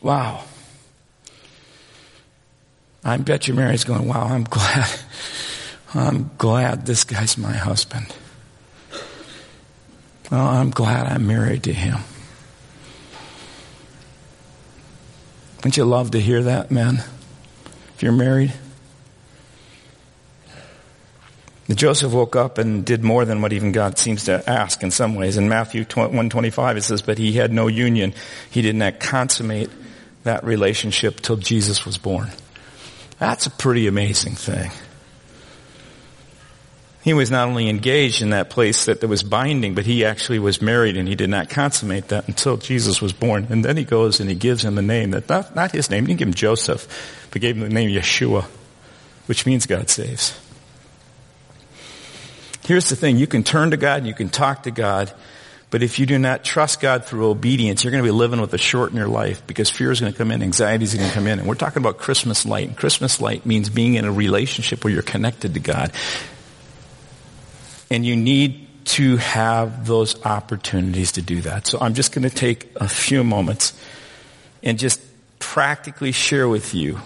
Wow. 0.00 0.42
I 3.04 3.18
bet 3.18 3.46
you 3.46 3.52
Mary's 3.52 3.84
going, 3.84 4.08
wow, 4.08 4.24
I'm 4.24 4.44
glad. 4.50 4.88
I'm 5.92 6.30
glad 6.38 6.86
this 6.86 7.04
guy's 7.04 7.36
my 7.36 7.52
husband. 7.52 8.06
Oh, 10.30 10.38
I'm 10.38 10.70
glad 10.70 11.08
I'm 11.08 11.26
married 11.26 11.64
to 11.64 11.74
him. 11.74 11.98
Wouldn't 15.58 15.76
you 15.76 15.84
love 15.84 16.12
to 16.12 16.20
hear 16.20 16.42
that, 16.44 16.70
men? 16.70 17.04
You're 18.02 18.10
married. 18.10 18.52
Joseph 21.70 22.12
woke 22.12 22.34
up 22.34 22.58
and 22.58 22.84
did 22.84 23.04
more 23.04 23.24
than 23.24 23.40
what 23.40 23.52
even 23.52 23.70
God 23.70 23.96
seems 23.96 24.24
to 24.24 24.42
ask 24.50 24.82
in 24.82 24.90
some 24.90 25.14
ways. 25.14 25.36
In 25.36 25.48
Matthew 25.48 25.84
125 25.84 26.76
it 26.76 26.82
says, 26.82 27.00
but 27.00 27.16
he 27.16 27.32
had 27.32 27.52
no 27.52 27.68
union. 27.68 28.12
He 28.50 28.60
did 28.60 28.74
not 28.74 28.98
consummate 28.98 29.70
that 30.24 30.42
relationship 30.42 31.20
till 31.20 31.36
Jesus 31.36 31.86
was 31.86 31.96
born. 31.96 32.30
That's 33.20 33.46
a 33.46 33.50
pretty 33.50 33.86
amazing 33.86 34.34
thing. 34.34 34.72
He 37.02 37.14
was 37.14 37.32
not 37.32 37.48
only 37.48 37.68
engaged 37.68 38.22
in 38.22 38.30
that 38.30 38.48
place 38.48 38.84
that 38.84 39.02
was 39.02 39.24
binding, 39.24 39.74
but 39.74 39.84
he 39.84 40.04
actually 40.04 40.38
was 40.38 40.62
married 40.62 40.96
and 40.96 41.08
he 41.08 41.16
did 41.16 41.30
not 41.30 41.50
consummate 41.50 42.08
that 42.08 42.28
until 42.28 42.56
Jesus 42.56 43.02
was 43.02 43.12
born. 43.12 43.48
And 43.50 43.64
then 43.64 43.76
he 43.76 43.82
goes 43.82 44.20
and 44.20 44.30
he 44.30 44.36
gives 44.36 44.64
him 44.64 44.78
a 44.78 44.82
name 44.82 45.10
that 45.10 45.28
not, 45.28 45.56
not 45.56 45.72
his 45.72 45.90
name, 45.90 46.04
he 46.04 46.08
didn't 46.08 46.18
give 46.20 46.28
him 46.28 46.34
Joseph, 46.34 47.26
but 47.32 47.42
gave 47.42 47.56
him 47.56 47.62
the 47.62 47.68
name 47.70 47.90
Yeshua, 47.90 48.44
which 49.26 49.46
means 49.46 49.66
God 49.66 49.90
saves. 49.90 50.38
Here's 52.64 52.88
the 52.88 52.94
thing. 52.94 53.16
You 53.16 53.26
can 53.26 53.42
turn 53.42 53.72
to 53.72 53.76
God, 53.76 54.06
you 54.06 54.14
can 54.14 54.28
talk 54.28 54.62
to 54.62 54.70
God, 54.70 55.12
but 55.70 55.82
if 55.82 55.98
you 55.98 56.06
do 56.06 56.20
not 56.20 56.44
trust 56.44 56.80
God 56.80 57.04
through 57.04 57.30
obedience, 57.30 57.82
you're 57.82 57.90
going 57.90 58.04
to 58.04 58.06
be 58.06 58.16
living 58.16 58.40
with 58.40 58.54
a 58.54 58.58
short 58.58 58.92
in 58.92 58.96
your 58.96 59.08
life 59.08 59.44
because 59.48 59.68
fear 59.68 59.90
is 59.90 60.00
going 60.00 60.12
to 60.12 60.16
come 60.16 60.30
in, 60.30 60.40
anxiety 60.40 60.84
is 60.84 60.94
going 60.94 61.08
to 61.08 61.14
come 61.14 61.26
in. 61.26 61.40
And 61.40 61.48
we're 61.48 61.56
talking 61.56 61.82
about 61.82 61.98
Christmas 61.98 62.46
light. 62.46 62.76
Christmas 62.76 63.20
light 63.20 63.44
means 63.44 63.70
being 63.70 63.94
in 63.94 64.04
a 64.04 64.12
relationship 64.12 64.84
where 64.84 64.92
you're 64.92 65.02
connected 65.02 65.54
to 65.54 65.60
God. 65.60 65.90
And 67.92 68.06
you 68.06 68.16
need 68.16 68.86
to 68.86 69.18
have 69.18 69.86
those 69.86 70.24
opportunities 70.24 71.12
to 71.12 71.22
do 71.22 71.42
that. 71.42 71.66
So 71.66 71.78
I'm 71.78 71.92
just 71.92 72.12
going 72.12 72.28
to 72.28 72.34
take 72.34 72.72
a 72.76 72.88
few 72.88 73.22
moments 73.22 73.78
and 74.62 74.78
just 74.78 74.98
practically 75.38 76.12
share 76.12 76.48
with 76.48 76.72
you 76.72 77.00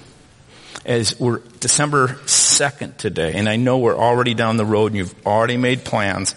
as 0.85 1.19
we're 1.19 1.41
December 1.59 2.09
2nd 2.27 2.97
today, 2.97 3.33
and 3.35 3.49
I 3.49 3.57
know 3.57 3.79
we're 3.79 3.97
already 3.97 4.35
down 4.35 4.57
the 4.57 4.65
road 4.65 4.93
and 4.93 4.97
you've 4.97 5.27
already 5.27 5.57
made 5.57 5.85
plans, 5.85 6.37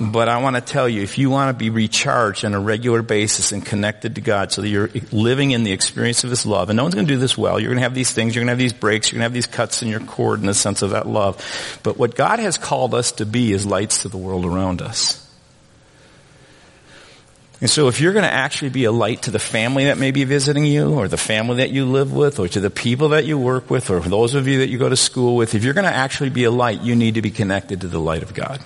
but 0.00 0.30
I 0.30 0.38
want 0.38 0.56
to 0.56 0.62
tell 0.62 0.88
you, 0.88 1.02
if 1.02 1.18
you 1.18 1.28
want 1.28 1.54
to 1.54 1.58
be 1.58 1.68
recharged 1.68 2.46
on 2.46 2.54
a 2.54 2.60
regular 2.60 3.02
basis 3.02 3.52
and 3.52 3.64
connected 3.64 4.14
to 4.14 4.22
God 4.22 4.50
so 4.50 4.62
that 4.62 4.68
you're 4.68 4.88
living 5.12 5.50
in 5.50 5.62
the 5.62 5.72
experience 5.72 6.24
of 6.24 6.30
His 6.30 6.46
love, 6.46 6.70
and 6.70 6.78
no 6.78 6.84
one's 6.84 6.94
going 6.94 7.06
to 7.06 7.12
do 7.12 7.18
this 7.18 7.36
well, 7.36 7.60
you're 7.60 7.68
going 7.68 7.76
to 7.76 7.82
have 7.82 7.94
these 7.94 8.10
things, 8.10 8.34
you're 8.34 8.40
going 8.40 8.46
to 8.46 8.52
have 8.52 8.58
these 8.58 8.72
breaks, 8.72 9.12
you're 9.12 9.18
going 9.18 9.24
to 9.24 9.30
have 9.30 9.34
these 9.34 9.46
cuts 9.46 9.82
in 9.82 9.88
your 9.88 10.00
cord 10.00 10.40
in 10.40 10.46
the 10.46 10.54
sense 10.54 10.80
of 10.80 10.90
that 10.90 11.06
love. 11.06 11.36
But 11.82 11.98
what 11.98 12.14
God 12.14 12.38
has 12.38 12.56
called 12.56 12.94
us 12.94 13.12
to 13.12 13.26
be 13.26 13.52
is 13.52 13.66
lights 13.66 14.02
to 14.02 14.08
the 14.08 14.16
world 14.16 14.46
around 14.46 14.80
us. 14.80 15.26
And 17.60 17.68
so 17.68 17.88
if 17.88 18.00
you're 18.00 18.14
going 18.14 18.24
to 18.24 18.32
actually 18.32 18.70
be 18.70 18.84
a 18.84 18.92
light 18.92 19.24
to 19.24 19.30
the 19.30 19.38
family 19.38 19.84
that 19.84 19.98
may 19.98 20.12
be 20.12 20.24
visiting 20.24 20.64
you, 20.64 20.94
or 20.94 21.08
the 21.08 21.18
family 21.18 21.56
that 21.56 21.72
you 21.72 21.84
live 21.84 22.10
with, 22.10 22.38
or 22.38 22.48
to 22.48 22.60
the 22.60 22.70
people 22.70 23.10
that 23.10 23.26
you 23.26 23.38
work 23.38 23.68
with, 23.68 23.90
or 23.90 24.00
those 24.00 24.34
of 24.34 24.48
you 24.48 24.60
that 24.60 24.70
you 24.70 24.78
go 24.78 24.88
to 24.88 24.96
school 24.96 25.36
with, 25.36 25.54
if 25.54 25.62
you're 25.62 25.74
going 25.74 25.84
to 25.84 25.94
actually 25.94 26.30
be 26.30 26.44
a 26.44 26.50
light, 26.50 26.80
you 26.80 26.96
need 26.96 27.16
to 27.16 27.22
be 27.22 27.30
connected 27.30 27.82
to 27.82 27.88
the 27.88 28.00
light 28.00 28.22
of 28.22 28.32
God. 28.32 28.60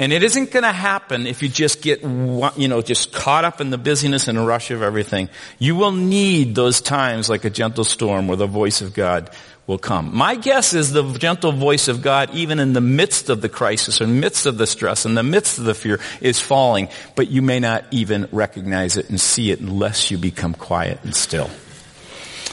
And 0.00 0.14
it 0.14 0.22
isn't 0.22 0.50
going 0.50 0.62
to 0.62 0.72
happen 0.72 1.26
if 1.26 1.42
you 1.42 1.50
just 1.50 1.82
get, 1.82 2.00
you 2.00 2.68
know, 2.68 2.80
just 2.80 3.12
caught 3.12 3.44
up 3.44 3.60
in 3.60 3.68
the 3.68 3.76
busyness 3.76 4.28
and 4.28 4.38
the 4.38 4.42
rush 4.42 4.70
of 4.70 4.80
everything. 4.82 5.28
You 5.58 5.76
will 5.76 5.92
need 5.92 6.54
those 6.54 6.80
times 6.80 7.28
like 7.28 7.44
a 7.44 7.50
gentle 7.50 7.84
storm 7.84 8.26
where 8.26 8.38
the 8.38 8.46
voice 8.46 8.80
of 8.80 8.94
God 8.94 9.28
will 9.66 9.76
come. 9.76 10.16
My 10.16 10.36
guess 10.36 10.72
is 10.72 10.90
the 10.90 11.02
gentle 11.18 11.52
voice 11.52 11.88
of 11.88 12.00
God, 12.00 12.34
even 12.34 12.60
in 12.60 12.72
the 12.72 12.80
midst 12.80 13.28
of 13.28 13.42
the 13.42 13.50
crisis, 13.50 14.00
in 14.00 14.08
the 14.08 14.20
midst 14.20 14.46
of 14.46 14.56
the 14.56 14.66
stress, 14.66 15.04
in 15.04 15.14
the 15.14 15.22
midst 15.22 15.58
of 15.58 15.64
the 15.64 15.74
fear, 15.74 16.00
is 16.22 16.40
falling, 16.40 16.88
but 17.14 17.28
you 17.28 17.42
may 17.42 17.60
not 17.60 17.84
even 17.90 18.26
recognize 18.32 18.96
it 18.96 19.10
and 19.10 19.20
see 19.20 19.50
it 19.50 19.60
unless 19.60 20.10
you 20.10 20.16
become 20.16 20.54
quiet 20.54 20.98
and 21.04 21.14
still. 21.14 21.50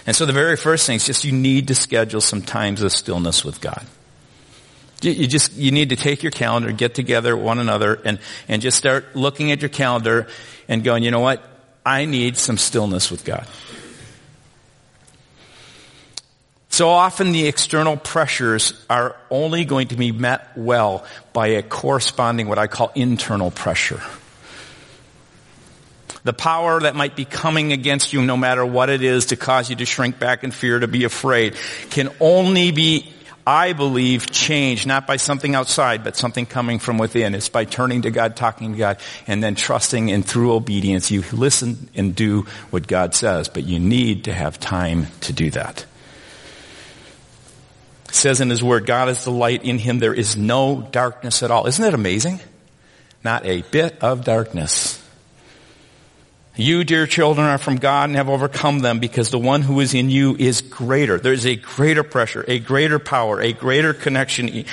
And 0.06 0.14
so 0.18 0.26
the 0.26 0.34
very 0.34 0.58
first 0.58 0.86
thing 0.86 0.98
is 0.98 1.06
just 1.06 1.24
you 1.24 1.32
need 1.32 1.70
to 1.70 1.76
schedule 1.76 2.20
some 2.20 2.42
times 2.42 2.82
of 2.82 2.92
stillness 2.92 3.46
with 3.46 3.62
God. 3.62 3.86
You 5.02 5.28
just, 5.28 5.54
you 5.54 5.72
need 5.72 5.90
to 5.90 5.96
take 5.96 6.24
your 6.24 6.32
calendar, 6.32 6.72
get 6.72 6.96
together 6.96 7.36
with 7.36 7.46
one 7.46 7.60
another, 7.60 8.00
and, 8.04 8.20
and 8.48 8.62
just 8.62 8.78
start 8.78 9.16
looking 9.16 9.52
at 9.52 9.62
your 9.62 9.70
calendar 9.70 10.28
and 10.68 10.84
going, 10.84 11.04
you 11.04 11.12
know 11.12 11.20
what? 11.20 11.44
I 11.86 12.06
need 12.06 12.36
some 12.36 12.58
stillness 12.58 13.12
with 13.12 13.24
God. 13.24 13.48
So 16.70 16.90
often 16.90 17.32
the 17.32 17.48
external 17.48 17.98
pressures 17.98 18.74
are 18.88 19.16
only 19.32 19.66
going 19.66 19.88
to 19.88 19.96
be 19.96 20.12
met 20.12 20.56
well 20.56 21.06
by 21.34 21.48
a 21.48 21.64
corresponding 21.64 22.48
what 22.48 22.60
I 22.60 22.68
call 22.68 22.92
internal 22.94 23.50
pressure. 23.50 24.02
The 26.24 26.34
power 26.34 26.82
that 26.82 26.94
might 26.94 27.16
be 27.16 27.26
coming 27.26 27.72
against 27.72 28.14
you 28.14 28.22
no 28.22 28.38
matter 28.38 28.66
what 28.66 28.90
it 28.90 29.02
is 29.02 29.28
to 29.28 29.38
cause 29.38 29.70
you 29.70 29.76
to 29.78 29.86
shrink 29.86 30.20
back 30.20 30.44
in 30.44 30.52
fear, 30.52 30.78
to 30.78 30.88
be 30.88 31.06
afraid, 31.06 31.56
can 31.90 32.10
only 32.20 32.72
be, 32.72 33.12
I 33.48 33.72
believe, 33.72 34.30
change, 34.30 34.86
not 34.86 35.08
by 35.08 35.16
something 35.16 35.56
outside, 35.56 36.04
but 36.04 36.18
something 36.18 36.46
coming 36.46 36.80
from 36.80 36.98
within. 36.98 37.34
It's 37.34 37.48
by 37.48 37.64
turning 37.64 38.02
to 38.02 38.12
God, 38.12 38.36
talking 38.36 38.74
to 38.74 38.78
God, 38.78 38.98
and 39.26 39.42
then 39.42 39.56
trusting 39.56 40.12
and 40.12 40.26
through 40.26 40.52
obedience 40.52 41.12
you 41.12 41.24
listen 41.32 41.90
and 41.96 42.14
do 42.14 42.42
what 42.72 42.88
God 42.88 43.16
says. 43.16 43.48
But 43.48 43.64
you 43.64 43.80
need 43.80 44.26
to 44.26 44.34
have 44.34 44.60
time 44.60 45.08
to 45.22 45.32
do 45.32 45.50
that 45.52 45.86
says 48.10 48.42
in 48.42 48.50
his 48.50 48.64
word, 48.64 48.86
God 48.86 49.10
is 49.10 49.24
the 49.24 49.32
light 49.32 49.64
in 49.64 49.78
him. 49.78 50.00
There 50.00 50.14
is 50.14 50.36
no 50.36 50.88
darkness 50.92 51.44
at 51.44 51.52
all. 51.52 51.68
Isn't 51.68 51.84
that 51.84 51.94
amazing? 51.94 52.40
Not 53.24 53.46
a 53.46 53.62
bit 53.62 54.02
of 54.02 54.24
darkness. 54.24 55.02
You, 56.60 56.84
dear 56.84 57.06
children, 57.06 57.46
are 57.46 57.60
from 57.60 57.76
God 57.76 58.10
and 58.10 58.16
have 58.16 58.30
overcome 58.30 58.80
them 58.80 59.00
because 59.00 59.30
the 59.30 59.38
one 59.38 59.62
who 59.62 59.80
is 59.80 59.94
in 59.94 60.10
you 60.10 60.36
is 60.36 60.62
greater. 60.62 61.20
There's 61.20 61.46
a 61.46 61.56
greater 61.56 62.02
pressure, 62.02 62.44
a 62.48 62.58
greater 62.58 62.98
power, 62.98 63.40
a 63.40 63.54
greater 63.54 63.94
connection 63.94 64.66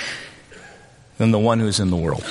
than 1.19 1.29
the 1.29 1.37
one 1.37 1.59
who's 1.59 1.79
in 1.79 1.91
the 1.91 1.95
world. 1.95 2.25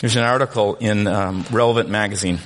There's 0.00 0.16
an 0.16 0.22
article 0.22 0.76
in 0.76 1.06
um, 1.06 1.44
Relevant 1.50 1.90
Magazine, 1.90 2.38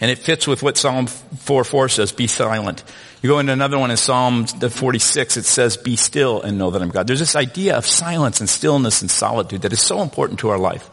and 0.00 0.10
it 0.10 0.18
fits 0.18 0.48
with 0.48 0.64
what 0.64 0.76
Psalm 0.76 1.06
4:4 1.06 1.88
says, 1.88 2.10
be 2.10 2.26
silent. 2.26 2.82
You 3.22 3.28
go 3.28 3.38
into 3.38 3.52
another 3.52 3.78
one 3.78 3.92
in 3.92 3.96
Psalm 3.96 4.46
46, 4.46 5.36
it 5.36 5.44
says, 5.44 5.76
be 5.76 5.94
still 5.94 6.42
and 6.42 6.58
know 6.58 6.72
that 6.72 6.82
I'm 6.82 6.88
God. 6.88 7.06
There's 7.06 7.20
this 7.20 7.36
idea 7.36 7.76
of 7.76 7.86
silence 7.86 8.40
and 8.40 8.48
stillness 8.48 9.02
and 9.02 9.10
solitude 9.10 9.62
that 9.62 9.72
is 9.72 9.80
so 9.80 10.02
important 10.02 10.40
to 10.40 10.48
our 10.48 10.58
life. 10.58 10.90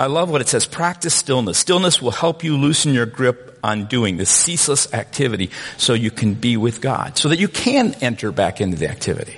I 0.00 0.06
love 0.06 0.30
what 0.30 0.40
it 0.40 0.48
says, 0.48 0.64
practice 0.64 1.14
stillness. 1.14 1.58
Stillness 1.58 2.00
will 2.00 2.10
help 2.10 2.42
you 2.42 2.56
loosen 2.56 2.94
your 2.94 3.04
grip 3.04 3.58
on 3.62 3.84
doing 3.84 4.16
this 4.16 4.30
ceaseless 4.30 4.94
activity 4.94 5.50
so 5.76 5.92
you 5.92 6.10
can 6.10 6.32
be 6.32 6.56
with 6.56 6.80
God, 6.80 7.18
so 7.18 7.28
that 7.28 7.38
you 7.38 7.48
can 7.48 7.92
enter 8.00 8.32
back 8.32 8.62
into 8.62 8.78
the 8.78 8.88
activity. 8.88 9.36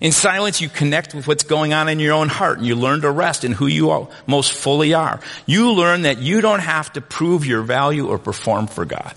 In 0.00 0.10
silence, 0.10 0.60
you 0.60 0.68
connect 0.68 1.14
with 1.14 1.28
what's 1.28 1.44
going 1.44 1.72
on 1.72 1.88
in 1.88 2.00
your 2.00 2.14
own 2.14 2.28
heart 2.28 2.58
and 2.58 2.66
you 2.66 2.74
learn 2.74 3.02
to 3.02 3.10
rest 3.12 3.44
in 3.44 3.52
who 3.52 3.68
you 3.68 4.08
most 4.26 4.50
fully 4.50 4.92
are. 4.92 5.20
You 5.46 5.70
learn 5.70 6.02
that 6.02 6.18
you 6.18 6.40
don't 6.40 6.58
have 6.58 6.92
to 6.94 7.00
prove 7.00 7.46
your 7.46 7.62
value 7.62 8.08
or 8.08 8.18
perform 8.18 8.66
for 8.66 8.84
God. 8.84 9.14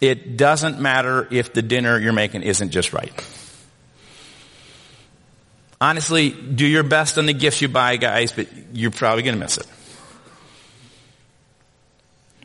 It 0.00 0.36
doesn't 0.36 0.80
matter 0.80 1.28
if 1.30 1.52
the 1.52 1.62
dinner 1.62 2.00
you're 2.00 2.12
making 2.12 2.42
isn't 2.42 2.70
just 2.70 2.92
right. 2.92 3.12
Honestly, 5.80 6.30
do 6.30 6.66
your 6.66 6.82
best 6.82 7.18
on 7.18 7.26
the 7.26 7.32
gifts 7.32 7.62
you 7.62 7.68
buy, 7.68 7.96
guys, 7.96 8.32
but 8.32 8.48
you're 8.72 8.90
probably 8.90 9.22
going 9.22 9.36
to 9.36 9.40
miss 9.40 9.58
it. 9.58 9.66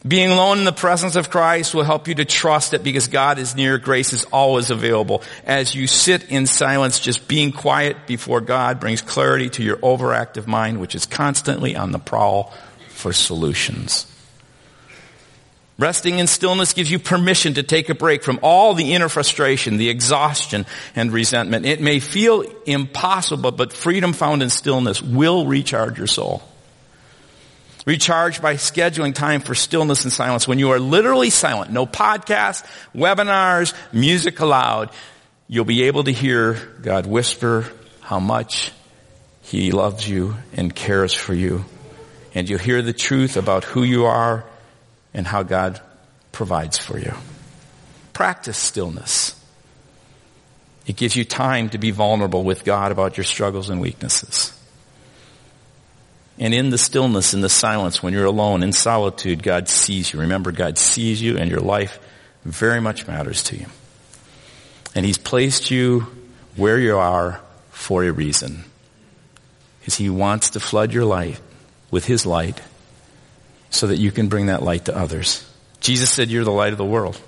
Being 0.06 0.32
alone 0.32 0.60
in 0.60 0.65
the 0.65 0.74
presence 0.74 1.15
of 1.15 1.30
Christ 1.30 1.74
will 1.74 1.86
help 1.86 2.10
you 2.10 2.15
to 2.15 2.26
trust 2.26 2.72
that 2.72 2.84
because 2.84 3.08
God 3.08 3.39
is 3.39 3.56
near, 3.56 3.78
grace 3.78 4.12
is 4.12 4.26
always 4.26 4.69
available. 4.69 5.24
As 5.46 5.74
you 5.74 5.88
sit 5.88 6.30
in 6.30 6.46
silence, 6.46 7.00
just 7.00 7.28
being 7.28 7.54
quiet 7.54 8.06
before 8.06 8.41
God 8.41 8.82
brings 8.82 9.02
clarity 9.02 9.50
to 9.52 9.63
your 9.63 9.78
overactive 9.78 10.46
mind, 10.46 10.82
which 10.82 10.93
is 10.93 11.06
constantly 11.06 11.78
on 11.78 11.93
the 11.93 12.00
prowl 12.00 12.54
for 12.89 13.13
solutions. 13.13 14.12
Resting 15.79 16.19
in 16.19 16.27
stillness 16.27 16.73
gives 16.73 16.91
you 16.91 16.99
permission 16.99 17.55
to 17.55 17.63
take 17.63 17.89
a 17.89 17.95
break 17.95 18.23
from 18.23 18.39
all 18.43 18.75
the 18.75 18.93
inner 18.93 19.09
frustration, 19.09 19.77
the 19.77 19.89
exhaustion 19.89 20.67
and 20.95 21.12
resentment. 21.12 21.65
It 21.65 21.81
may 21.81 21.99
feel 21.99 22.43
impossible, 22.65 23.51
but 23.51 23.73
freedom 23.73 24.13
found 24.13 24.43
in 24.43 24.51
stillness 24.51 25.01
will 25.01 25.47
recharge 25.47 25.97
your 25.97 26.07
soul. 26.07 26.43
Recharge 27.86 28.39
by 28.39 28.53
scheduling 28.53 29.15
time 29.15 29.41
for 29.41 29.55
stillness 29.55 30.03
and 30.03 30.13
silence. 30.13 30.47
When 30.47 30.59
you 30.59 30.71
are 30.71 30.79
literally 30.79 31.31
silent, 31.31 31.71
no 31.71 31.88
podcasts, 31.88 32.63
webinars, 32.95 33.73
music 33.91 34.39
allowed, 34.39 34.91
you'll 35.47 35.65
be 35.65 35.83
able 35.83 36.03
to 36.03 36.12
hear 36.12 36.53
God 36.81 37.07
whisper 37.07 37.65
how 37.99 38.19
much 38.19 38.71
He 39.41 39.71
loves 39.71 40.07
you 40.07 40.36
and 40.55 40.73
cares 40.73 41.13
for 41.13 41.33
you. 41.33 41.65
And 42.36 42.47
you'll 42.47 42.59
hear 42.59 42.81
the 42.83 42.93
truth 42.93 43.38
about 43.38 43.63
who 43.63 43.83
you 43.83 44.05
are 44.05 44.45
and 45.13 45.28
how 45.28 45.43
God 45.43 45.80
provides 46.32 46.78
for 46.78 46.97
you. 46.97 47.13
Practice 48.13 48.58
stillness. 48.58 49.39
It 50.86 50.95
gives 50.97 51.15
you 51.15 51.23
time 51.23 51.69
to 51.69 51.78
be 51.78 51.91
vulnerable 51.91 52.43
with 52.43 52.65
God 52.65 52.91
about 52.91 53.17
your 53.17 53.23
struggles 53.23 53.69
and 53.69 53.80
weaknesses. 53.80 54.58
And 56.39 56.54
in 56.54 56.71
the 56.71 56.78
stillness, 56.78 57.34
in 57.34 57.41
the 57.41 57.49
silence, 57.49 58.02
when 58.02 58.13
you're 58.13 58.26
alone, 58.26 58.63
in 58.63 58.73
solitude, 58.73 59.43
God 59.43 59.69
sees 59.69 60.12
you. 60.12 60.19
Remember, 60.19 60.52
God 60.52 60.78
sees 60.78 61.21
you 61.21 61.38
and 61.38 61.49
your 61.49 61.60
life 61.60 61.99
very 62.43 62.82
much 62.82 63.08
matters 63.08 63.43
to 63.43 63.58
you. 63.58 63.67
And 64.95 65.06
He's 65.06 65.17
placed 65.17 65.71
you 65.71 66.08
where 66.56 66.80
you 66.80 66.97
are 66.97 67.39
for 67.69 68.04
a 68.04 68.12
reason. 68.12 68.63
Because 69.80 69.95
He 69.95 70.10
wants 70.10 70.52
to 70.52 70.60
flood 70.60 70.91
your 70.91 71.06
life 71.06 71.39
with 71.91 72.06
His 72.06 72.26
light 72.26 72.60
so 73.73 73.88
that 73.88 73.97
you 73.97 74.12
can 74.12 74.27
bring 74.29 74.45
that 74.45 74.62
light 74.62 74.86
to 74.86 74.95
others. 74.95 75.49
Jesus 75.79 76.09
said, 76.09 76.29
You're 76.29 76.43
the 76.43 76.51
light 76.51 76.71
of 76.71 76.77
the 76.77 76.86
world. 76.86 77.19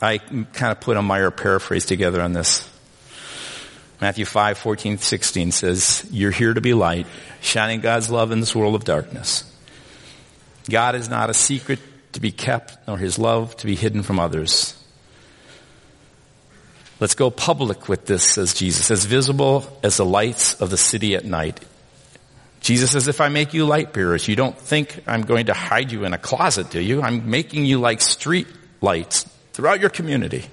I 0.00 0.18
kind 0.18 0.72
of 0.72 0.80
put 0.80 0.96
a 0.96 1.02
Meyer 1.02 1.30
paraphrase 1.30 1.86
together 1.86 2.20
on 2.20 2.32
this. 2.32 2.68
Matthew 4.00 4.24
5, 4.24 4.58
14, 4.58 4.98
16 4.98 5.52
says, 5.52 6.04
You're 6.10 6.32
here 6.32 6.52
to 6.52 6.60
be 6.60 6.74
light, 6.74 7.06
shining 7.40 7.80
God's 7.80 8.10
love 8.10 8.32
in 8.32 8.40
this 8.40 8.54
world 8.54 8.74
of 8.74 8.84
darkness. 8.84 9.48
God 10.68 10.96
is 10.96 11.08
not 11.08 11.30
a 11.30 11.34
secret 11.34 11.78
to 12.14 12.20
be 12.20 12.32
kept, 12.32 12.76
nor 12.88 12.98
his 12.98 13.18
love 13.18 13.56
to 13.58 13.66
be 13.66 13.76
hidden 13.76 14.02
from 14.02 14.18
others. 14.18 14.76
Let's 16.98 17.14
go 17.14 17.30
public 17.30 17.88
with 17.88 18.06
this, 18.06 18.24
says 18.24 18.54
Jesus, 18.54 18.90
as 18.90 19.04
visible 19.04 19.64
as 19.84 19.96
the 19.96 20.04
lights 20.04 20.60
of 20.60 20.70
the 20.70 20.76
city 20.76 21.14
at 21.14 21.24
night. 21.24 21.60
Jesus 22.62 22.92
says, 22.92 23.08
if 23.08 23.20
I 23.20 23.28
make 23.28 23.54
you 23.54 23.66
light 23.66 23.92
bearers, 23.92 24.28
you 24.28 24.36
don't 24.36 24.56
think 24.56 25.02
I'm 25.06 25.22
going 25.22 25.46
to 25.46 25.54
hide 25.54 25.90
you 25.90 26.04
in 26.04 26.14
a 26.14 26.18
closet, 26.18 26.70
do 26.70 26.80
you? 26.80 27.02
I'm 27.02 27.28
making 27.28 27.66
you 27.66 27.80
like 27.80 28.00
street 28.00 28.46
lights 28.80 29.24
throughout 29.52 29.80
your 29.80 29.90
community. 29.90 30.44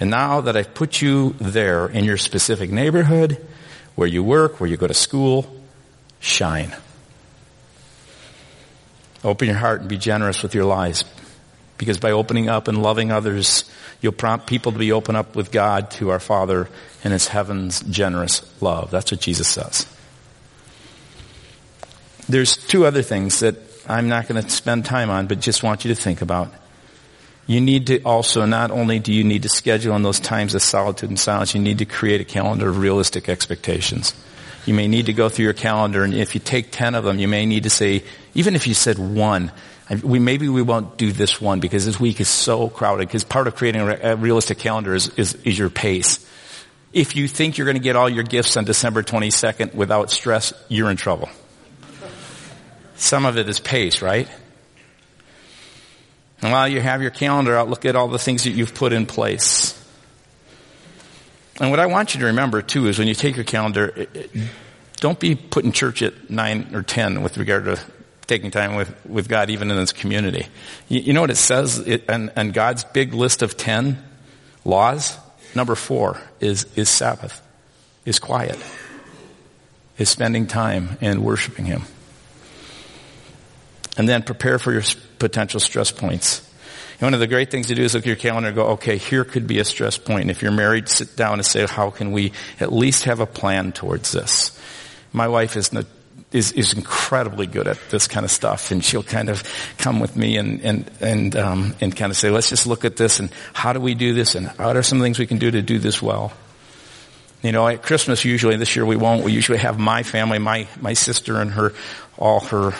And 0.00 0.10
now 0.10 0.40
that 0.40 0.56
I've 0.56 0.72
put 0.74 1.02
you 1.02 1.36
there 1.38 1.86
in 1.86 2.04
your 2.04 2.16
specific 2.16 2.70
neighborhood, 2.70 3.46
where 3.94 4.08
you 4.08 4.24
work, 4.24 4.58
where 4.58 4.68
you 4.68 4.78
go 4.78 4.86
to 4.86 4.94
school, 4.94 5.46
shine. 6.18 6.74
Open 9.22 9.48
your 9.48 9.58
heart 9.58 9.80
and 9.80 9.88
be 9.90 9.98
generous 9.98 10.42
with 10.42 10.54
your 10.54 10.64
lives. 10.64 11.04
Because 11.76 11.98
by 11.98 12.12
opening 12.12 12.48
up 12.48 12.68
and 12.68 12.82
loving 12.82 13.12
others, 13.12 13.70
you'll 14.00 14.12
prompt 14.12 14.46
people 14.46 14.72
to 14.72 14.78
be 14.78 14.92
open 14.92 15.14
up 15.14 15.36
with 15.36 15.52
God 15.52 15.90
to 15.92 16.10
our 16.10 16.20
Father 16.20 16.68
and 17.04 17.12
His 17.12 17.28
heaven's 17.28 17.80
generous 17.82 18.42
love. 18.62 18.90
That's 18.90 19.12
what 19.12 19.20
Jesus 19.20 19.48
says. 19.48 19.86
There's 22.32 22.56
two 22.56 22.86
other 22.86 23.02
things 23.02 23.40
that 23.40 23.56
I'm 23.86 24.08
not 24.08 24.26
going 24.26 24.42
to 24.42 24.48
spend 24.48 24.86
time 24.86 25.10
on, 25.10 25.26
but 25.26 25.38
just 25.38 25.62
want 25.62 25.84
you 25.84 25.94
to 25.94 26.00
think 26.00 26.22
about. 26.22 26.50
You 27.46 27.60
need 27.60 27.88
to 27.88 28.02
also, 28.04 28.46
not 28.46 28.70
only 28.70 29.00
do 29.00 29.12
you 29.12 29.22
need 29.22 29.42
to 29.42 29.50
schedule 29.50 29.94
in 29.96 30.02
those 30.02 30.18
times 30.18 30.54
of 30.54 30.62
solitude 30.62 31.10
and 31.10 31.18
silence, 31.18 31.54
you 31.54 31.60
need 31.60 31.80
to 31.80 31.84
create 31.84 32.22
a 32.22 32.24
calendar 32.24 32.70
of 32.70 32.78
realistic 32.78 33.28
expectations. 33.28 34.14
You 34.64 34.72
may 34.72 34.88
need 34.88 35.06
to 35.06 35.12
go 35.12 35.28
through 35.28 35.44
your 35.44 35.52
calendar, 35.52 36.04
and 36.04 36.14
if 36.14 36.34
you 36.34 36.40
take 36.40 36.70
10 36.70 36.94
of 36.94 37.04
them, 37.04 37.18
you 37.18 37.28
may 37.28 37.44
need 37.44 37.64
to 37.64 37.70
say, 37.70 38.02
even 38.32 38.56
if 38.56 38.66
you 38.66 38.72
said 38.72 38.98
one, 38.98 39.52
we, 40.02 40.18
maybe 40.18 40.48
we 40.48 40.62
won't 40.62 40.96
do 40.96 41.12
this 41.12 41.38
one 41.38 41.60
because 41.60 41.84
this 41.84 42.00
week 42.00 42.18
is 42.18 42.28
so 42.28 42.70
crowded, 42.70 43.08
because 43.08 43.24
part 43.24 43.46
of 43.46 43.56
creating 43.56 43.82
a, 43.82 44.16
realistic 44.16 44.56
calendar 44.56 44.94
is, 44.94 45.10
is, 45.18 45.34
is 45.44 45.58
your 45.58 45.68
pace. 45.68 46.26
If 46.94 47.14
you 47.14 47.28
think 47.28 47.58
you're 47.58 47.66
going 47.66 47.76
to 47.76 47.82
get 47.82 47.94
all 47.94 48.08
your 48.08 48.24
gifts 48.24 48.56
on 48.56 48.64
December 48.64 49.02
22nd 49.02 49.74
without 49.74 50.10
stress, 50.10 50.54
you're 50.70 50.90
in 50.90 50.96
trouble. 50.96 51.28
Some 53.02 53.26
of 53.26 53.36
it 53.36 53.48
is 53.48 53.58
pace, 53.58 54.00
right? 54.00 54.28
And 56.40 56.52
while 56.52 56.68
you 56.68 56.80
have 56.80 57.02
your 57.02 57.10
calendar 57.10 57.56
out, 57.56 57.68
look 57.68 57.84
at 57.84 57.96
all 57.96 58.06
the 58.06 58.18
things 58.18 58.44
that 58.44 58.50
you've 58.50 58.74
put 58.74 58.92
in 58.92 59.06
place. 59.06 59.76
And 61.60 61.72
what 61.72 61.80
I 61.80 61.86
want 61.86 62.14
you 62.14 62.20
to 62.20 62.26
remember 62.26 62.62
too 62.62 62.86
is 62.86 63.00
when 63.00 63.08
you 63.08 63.14
take 63.14 63.34
your 63.34 63.44
calendar, 63.44 64.06
don't 65.00 65.18
be 65.18 65.34
putting 65.34 65.72
church 65.72 66.00
at 66.00 66.30
nine 66.30 66.76
or 66.76 66.84
ten 66.84 67.22
with 67.24 67.38
regard 67.38 67.64
to 67.64 67.80
taking 68.28 68.52
time 68.52 68.76
with, 68.76 68.94
with 69.04 69.28
God 69.28 69.50
even 69.50 69.68
in 69.72 69.76
this 69.76 69.92
community. 69.92 70.46
You, 70.86 71.00
you 71.00 71.12
know 71.12 71.22
what 71.22 71.30
it 71.32 71.36
says 71.36 71.80
it, 71.80 72.04
and, 72.08 72.54
God's 72.54 72.84
big 72.84 73.14
list 73.14 73.42
of 73.42 73.56
ten 73.56 74.00
laws? 74.64 75.18
Number 75.56 75.74
four 75.74 76.20
is, 76.38 76.66
is 76.76 76.88
Sabbath, 76.88 77.42
is 78.04 78.20
quiet, 78.20 78.64
is 79.98 80.08
spending 80.08 80.46
time 80.46 80.98
and 81.00 81.24
worshiping 81.24 81.64
Him. 81.64 81.82
And 83.96 84.08
then 84.08 84.22
prepare 84.22 84.58
for 84.58 84.72
your 84.72 84.82
potential 85.18 85.60
stress 85.60 85.90
points. 85.90 86.48
One 87.02 87.14
of 87.14 87.20
the 87.20 87.26
great 87.26 87.50
things 87.50 87.66
to 87.66 87.74
do 87.74 87.82
is 87.82 87.94
look 87.94 88.04
at 88.04 88.06
your 88.06 88.14
calendar 88.14 88.48
and 88.48 88.56
go, 88.56 88.66
okay, 88.68 88.96
here 88.96 89.24
could 89.24 89.48
be 89.48 89.58
a 89.58 89.64
stress 89.64 89.98
point. 89.98 90.22
And 90.22 90.30
if 90.30 90.40
you're 90.40 90.52
married, 90.52 90.88
sit 90.88 91.16
down 91.16 91.34
and 91.34 91.44
say, 91.44 91.66
how 91.66 91.90
can 91.90 92.12
we 92.12 92.32
at 92.60 92.72
least 92.72 93.04
have 93.04 93.18
a 93.18 93.26
plan 93.26 93.72
towards 93.72 94.12
this? 94.12 94.56
My 95.12 95.26
wife 95.26 95.56
is, 95.56 95.72
is, 96.30 96.52
is 96.52 96.74
incredibly 96.74 97.48
good 97.48 97.66
at 97.66 97.78
this 97.90 98.06
kind 98.06 98.24
of 98.24 98.30
stuff 98.30 98.70
and 98.70 98.84
she'll 98.84 99.02
kind 99.02 99.28
of 99.28 99.42
come 99.78 99.98
with 99.98 100.16
me 100.16 100.36
and, 100.36 100.60
and, 100.60 100.90
and, 101.00 101.36
um, 101.36 101.74
and 101.80 101.96
kind 101.96 102.10
of 102.10 102.16
say, 102.16 102.30
let's 102.30 102.48
just 102.48 102.68
look 102.68 102.84
at 102.84 102.96
this 102.96 103.18
and 103.18 103.30
how 103.52 103.72
do 103.72 103.80
we 103.80 103.94
do 103.94 104.14
this 104.14 104.36
and 104.36 104.46
what 104.50 104.76
are 104.76 104.82
some 104.84 105.00
things 105.00 105.18
we 105.18 105.26
can 105.26 105.38
do 105.38 105.50
to 105.50 105.60
do 105.60 105.80
this 105.80 106.00
well? 106.00 106.32
You 107.42 107.50
know, 107.50 107.66
at 107.66 107.82
Christmas 107.82 108.24
usually, 108.24 108.56
this 108.56 108.76
year 108.76 108.86
we 108.86 108.96
won't, 108.96 109.24
we 109.24 109.32
usually 109.32 109.58
have 109.58 109.78
my 109.78 110.04
family, 110.04 110.38
my, 110.38 110.68
my 110.80 110.92
sister 110.92 111.40
and 111.40 111.50
her, 111.50 111.72
all 112.16 112.40
her 112.40 112.72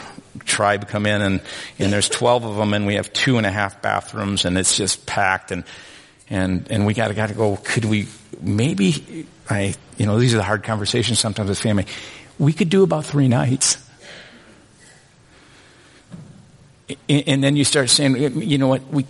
tribe 0.44 0.88
come 0.88 1.04
in 1.04 1.20
and, 1.20 1.40
and 1.80 1.92
there's 1.92 2.08
12 2.08 2.44
of 2.44 2.56
them 2.56 2.72
and 2.72 2.86
we 2.86 2.94
have 2.94 3.12
two 3.12 3.38
and 3.38 3.46
a 3.46 3.50
half 3.50 3.82
bathrooms 3.82 4.44
and 4.44 4.56
it's 4.56 4.76
just 4.76 5.04
packed 5.04 5.50
and, 5.50 5.64
and, 6.30 6.70
and 6.70 6.86
we 6.86 6.94
gotta, 6.94 7.12
gotta 7.12 7.34
go, 7.34 7.56
could 7.56 7.84
we, 7.84 8.06
maybe, 8.40 9.26
I, 9.50 9.74
you 9.96 10.06
know, 10.06 10.18
these 10.20 10.32
are 10.32 10.38
the 10.38 10.44
hard 10.44 10.62
conversations 10.62 11.18
sometimes 11.18 11.48
with 11.48 11.58
family. 11.58 11.86
We 12.38 12.52
could 12.52 12.70
do 12.70 12.84
about 12.84 13.04
three 13.04 13.28
nights. 13.28 13.78
And 17.08 17.42
then 17.42 17.56
you 17.56 17.64
start 17.64 17.90
saying, 17.90 18.16
you 18.42 18.58
know 18.58 18.68
what, 18.68 18.86
we, 18.88 19.06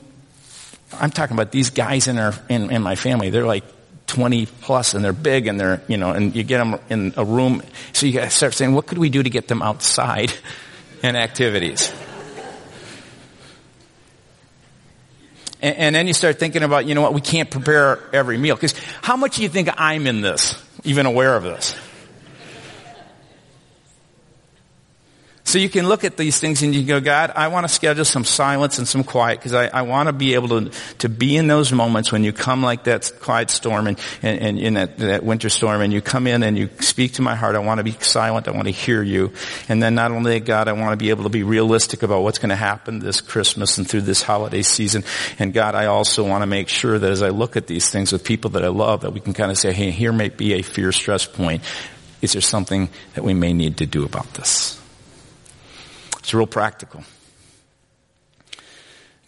I'm 0.95 1.11
talking 1.11 1.37
about 1.37 1.53
these 1.53 1.71
guys 1.71 2.07
in 2.07 2.19
our, 2.19 2.33
in, 2.49 2.71
in 2.71 2.81
my 2.81 2.95
family, 2.95 3.29
they're 3.29 3.47
like 3.47 3.65
20 4.12 4.46
plus 4.46 4.94
and 4.94 5.05
they're 5.05 5.12
big 5.12 5.46
and 5.46 5.59
they're, 5.59 5.83
you 5.88 5.96
know, 5.96 6.12
and 6.12 6.37
you 6.37 6.42
get 6.42 6.59
them 6.59 6.79
in 6.90 7.14
a 7.16 7.25
room. 7.25 7.62
So 7.92 8.07
you 8.07 8.29
start 8.29 8.55
saying, 8.55 8.75
what 8.75 8.87
could 8.87 8.98
we 8.98 9.09
do 9.09 9.22
to 9.22 9.31
get 9.31 9.48
them 9.48 9.62
outside 9.62 10.33
and 11.03 11.16
activities. 11.16 11.92
And, 15.61 15.77
and 15.77 15.94
then 15.94 16.07
you 16.07 16.14
start 16.14 16.38
thinking 16.38 16.62
about, 16.62 16.87
you 16.87 16.94
know 16.94 17.03
what, 17.03 17.14
we 17.14 17.20
can't 17.20 17.51
prepare 17.51 18.01
every 18.12 18.38
meal. 18.38 18.55
Because 18.55 18.75
how 19.03 19.16
much 19.16 19.37
do 19.37 19.42
you 19.42 19.48
think 19.48 19.68
I'm 19.77 20.07
in 20.07 20.20
this, 20.20 20.62
even 20.85 21.07
aware 21.07 21.37
of 21.37 21.42
this? 21.42 21.75
So 25.53 25.59
you 25.59 25.69
can 25.69 25.87
look 25.87 26.03
at 26.03 26.17
these 26.17 26.41
things 26.41 26.62
and 26.62 26.75
you 26.75 26.83
go, 26.83 26.99
God, 26.99 27.31
I 27.37 27.49
want 27.49 27.69
to 27.69 27.69
schedule 27.69 28.07
some 28.07 28.25
silence 28.25 28.79
and 28.79 28.88
some 28.88 29.05
quiet 29.05 29.38
because 29.38 29.53
I, 29.53 29.67
I, 29.67 29.83
want 29.83 30.07
to 30.07 30.15
be 30.15 30.33
able 30.33 30.49
to, 30.49 30.71
to 31.01 31.11
be 31.11 31.37
in 31.37 31.47
those 31.47 31.73
moments 31.73 32.11
when 32.11 32.25
you 32.25 32.33
come 32.33 32.62
like 32.62 32.85
that 32.85 33.12
quiet 33.21 33.51
storm 33.51 33.87
and, 33.87 34.01
and, 34.23 34.41
and 34.41 34.59
in 34.59 34.75
that, 34.75 34.97
that 34.97 35.23
winter 35.23 35.51
storm 35.51 35.83
and 35.83 35.93
you 35.93 36.01
come 36.01 36.27
in 36.27 36.43
and 36.43 36.57
you 36.57 36.71
speak 36.81 37.12
to 37.17 37.23
my 37.23 37.35
heart. 37.35 37.55
I 37.55 37.59
want 37.59 37.81
to 37.81 37.85
be 37.85 37.91
silent. 37.91 38.49
I 38.49 38.53
want 38.53 38.65
to 38.65 38.71
hear 38.71 39.03
you. 39.03 39.35
And 39.69 39.83
then 39.83 39.95
not 39.95 40.11
only 40.11 40.41
God, 40.41 40.69
I 40.69 40.73
want 40.73 40.93
to 40.93 40.97
be 40.97 41.11
able 41.11 41.25
to 41.25 41.29
be 41.29 41.43
realistic 41.43 42.03
about 42.03 42.23
what's 42.23 42.38
going 42.38 42.49
to 42.49 42.57
happen 42.57 43.01
this 43.01 43.21
Christmas 43.21 43.77
and 43.77 43.87
through 43.87 44.01
this 44.01 44.23
holiday 44.23 44.62
season. 44.62 45.05
And 45.38 45.53
God, 45.53 45.75
I 45.75 45.85
also 45.85 46.27
want 46.27 46.41
to 46.41 46.47
make 46.47 46.71
sure 46.71 46.99
that 46.99 47.11
as 47.11 47.23
I 47.23 47.29
look 47.29 47.59
at 47.59 47.67
these 47.67 47.91
things 47.91 48.11
with 48.11 48.25
people 48.25 48.53
that 48.53 48.65
I 48.65 48.69
love, 48.69 49.03
that 49.03 49.12
we 49.12 49.21
can 49.21 49.35
kind 49.35 49.51
of 49.51 49.59
say, 49.59 49.75
hey, 49.75 49.91
here 49.91 50.15
may 50.15 50.31
be 50.31 50.55
a 50.55 50.62
fear 50.62 50.93
stress 50.93 51.27
point. 51.27 51.62
Is 52.23 52.33
there 52.33 52.41
something 52.41 52.88
that 53.17 53.23
we 53.23 53.35
may 53.35 53.53
need 53.53 53.77
to 53.77 53.87
do 53.87 54.07
about 54.07 54.33
this? 54.33 54.82
It's 56.22 56.32
real 56.32 56.46
practical. 56.46 57.02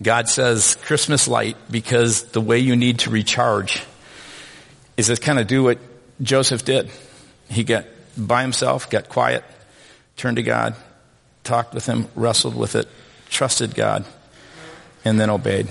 God 0.01 0.29
says 0.29 0.77
Christmas 0.85 1.27
Lite 1.27 1.57
because 1.69 2.25
the 2.25 2.41
way 2.41 2.61
you 2.61 2.77
need 2.77 3.01
to 3.01 3.11
recharge 3.11 3.83
is 4.97 5.09
to 5.09 5.17
kind 5.17 5.41
of 5.41 5.49
do 5.49 5.65
what 5.65 5.79
Joseph 6.23 6.65
did. 6.65 6.91
He 7.51 7.65
got 7.65 7.87
by 8.17 8.43
himself, 8.43 8.89
got 8.91 9.09
quiet, 9.09 9.43
turned 10.17 10.37
to 10.37 10.45
God, 10.45 10.77
talked 11.43 11.75
with 11.75 11.87
him, 11.87 12.07
wrestled 12.15 12.55
with 12.55 12.77
it, 12.77 12.87
trusted 13.29 13.75
God, 13.75 14.05
and 15.05 15.19
then 15.19 15.31
obeyed. 15.31 15.67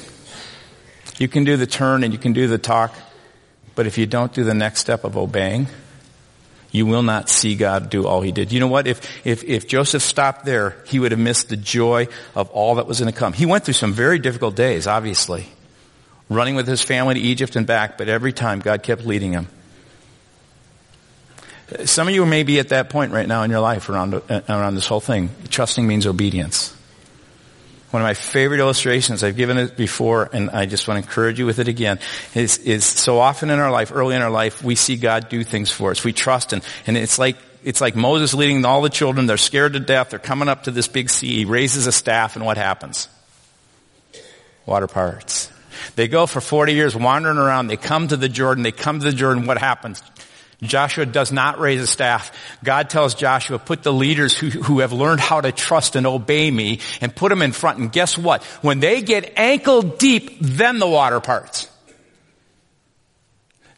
You 1.19 1.29
can 1.29 1.45
do 1.45 1.55
the 1.55 1.67
turn 1.67 2.03
and 2.03 2.11
you 2.11 2.19
can 2.19 2.33
do 2.33 2.47
the 2.47 2.57
talk, 2.57 2.93
but 3.75 3.87
if 3.87 3.97
you 3.97 4.05
don't 4.05 4.33
do 4.33 4.43
the 4.43 4.53
next 4.53 4.81
step 4.81 5.05
of 5.05 5.15
obeying, 5.15 5.67
you 6.73 6.87
will 6.87 7.03
not 7.03 7.29
see 7.29 7.55
God 7.55 7.91
do 7.91 8.07
all 8.07 8.21
he 8.21 8.31
did. 8.31 8.51
You 8.51 8.59
know 8.59 8.67
what? 8.67 8.87
If, 8.87 9.25
if, 9.25 9.43
if 9.43 9.67
Joseph 9.67 10.01
stopped 10.01 10.43
there, 10.43 10.75
he 10.87 10.97
would 10.97 11.11
have 11.11 11.19
missed 11.19 11.49
the 11.49 11.55
joy 11.55 12.07
of 12.35 12.49
all 12.49 12.75
that 12.75 12.87
was 12.87 12.99
going 12.99 13.13
to 13.13 13.17
come. 13.17 13.31
He 13.31 13.45
went 13.45 13.63
through 13.63 13.75
some 13.75 13.93
very 13.93 14.17
difficult 14.17 14.55
days, 14.55 14.87
obviously. 14.87 15.45
Running 16.29 16.55
with 16.55 16.67
his 16.67 16.81
family 16.81 17.13
to 17.13 17.19
Egypt 17.19 17.55
and 17.55 17.67
back, 17.67 17.95
but 17.97 18.09
every 18.09 18.33
time 18.33 18.59
God 18.59 18.81
kept 18.81 19.05
leading 19.05 19.33
him. 19.33 19.47
Some 21.85 22.07
of 22.07 22.15
you 22.15 22.25
may 22.25 22.41
be 22.41 22.59
at 22.59 22.69
that 22.69 22.89
point 22.89 23.11
right 23.11 23.27
now 23.27 23.43
in 23.43 23.51
your 23.51 23.59
life 23.59 23.87
around, 23.87 24.15
around 24.49 24.73
this 24.73 24.87
whole 24.87 24.99
thing. 24.99 25.29
Trusting 25.49 25.85
means 25.85 26.07
obedience. 26.07 26.75
One 27.93 28.01
of 28.01 28.07
my 28.07 28.15
favorite 28.15 28.59
illustrations, 28.59 29.23
I've 29.23 29.37
given 29.37 29.59
it 29.59 29.77
before 29.77 30.27
and 30.33 30.49
I 30.49 30.65
just 30.65 30.87
want 30.87 30.97
to 30.97 31.07
encourage 31.07 31.37
you 31.37 31.45
with 31.45 31.59
it 31.59 31.67
again, 31.67 31.99
is, 32.33 32.57
is 32.57 32.85
so 32.85 33.19
often 33.19 33.51
in 33.51 33.59
our 33.59 33.69
life, 33.69 33.91
early 33.93 34.15
in 34.15 34.23
our 34.23 34.31
life, 34.31 34.63
we 34.63 34.73
see 34.73 34.95
God 34.95 35.29
do 35.29 35.43
things 35.43 35.69
for 35.69 35.91
us. 35.91 36.03
We 36.03 36.11
trust 36.11 36.53
and, 36.53 36.63
and 36.87 36.97
it's 36.97 37.19
like, 37.19 37.37
it's 37.63 37.81
like 37.81 37.95
Moses 37.95 38.33
leading 38.33 38.65
all 38.65 38.81
the 38.81 38.89
children. 38.89 39.27
They're 39.27 39.37
scared 39.37 39.73
to 39.73 39.79
death. 39.79 40.09
They're 40.09 40.17
coming 40.17 40.49
up 40.49 40.63
to 40.63 40.71
this 40.71 40.87
big 40.87 41.07
sea. 41.11 41.35
He 41.35 41.45
raises 41.45 41.85
a 41.85 41.91
staff 41.91 42.35
and 42.35 42.43
what 42.43 42.57
happens? 42.57 43.09
Water 44.65 44.87
parts. 44.87 45.51
They 45.95 46.07
go 46.07 46.25
for 46.25 46.41
40 46.41 46.73
years 46.73 46.95
wandering 46.95 47.37
around. 47.37 47.67
They 47.67 47.77
come 47.77 48.07
to 48.07 48.17
the 48.17 48.27
Jordan. 48.27 48.63
They 48.63 48.71
come 48.71 49.01
to 49.01 49.05
the 49.05 49.15
Jordan. 49.15 49.45
What 49.45 49.59
happens? 49.59 50.01
Joshua 50.63 51.05
does 51.05 51.31
not 51.31 51.59
raise 51.59 51.81
a 51.81 51.87
staff. 51.87 52.31
God 52.63 52.89
tells 52.89 53.15
Joshua, 53.15 53.59
put 53.59 53.83
the 53.83 53.93
leaders 53.93 54.37
who, 54.37 54.49
who 54.49 54.79
have 54.79 54.93
learned 54.93 55.19
how 55.19 55.41
to 55.41 55.51
trust 55.51 55.95
and 55.95 56.07
obey 56.07 56.49
me 56.49 56.79
and 57.01 57.15
put 57.15 57.29
them 57.29 57.41
in 57.41 57.51
front. 57.51 57.79
And 57.79 57.91
guess 57.91 58.17
what? 58.17 58.43
When 58.61 58.79
they 58.79 59.01
get 59.01 59.33
ankle 59.37 59.81
deep, 59.81 60.37
then 60.39 60.79
the 60.79 60.87
water 60.87 61.19
parts. 61.19 61.69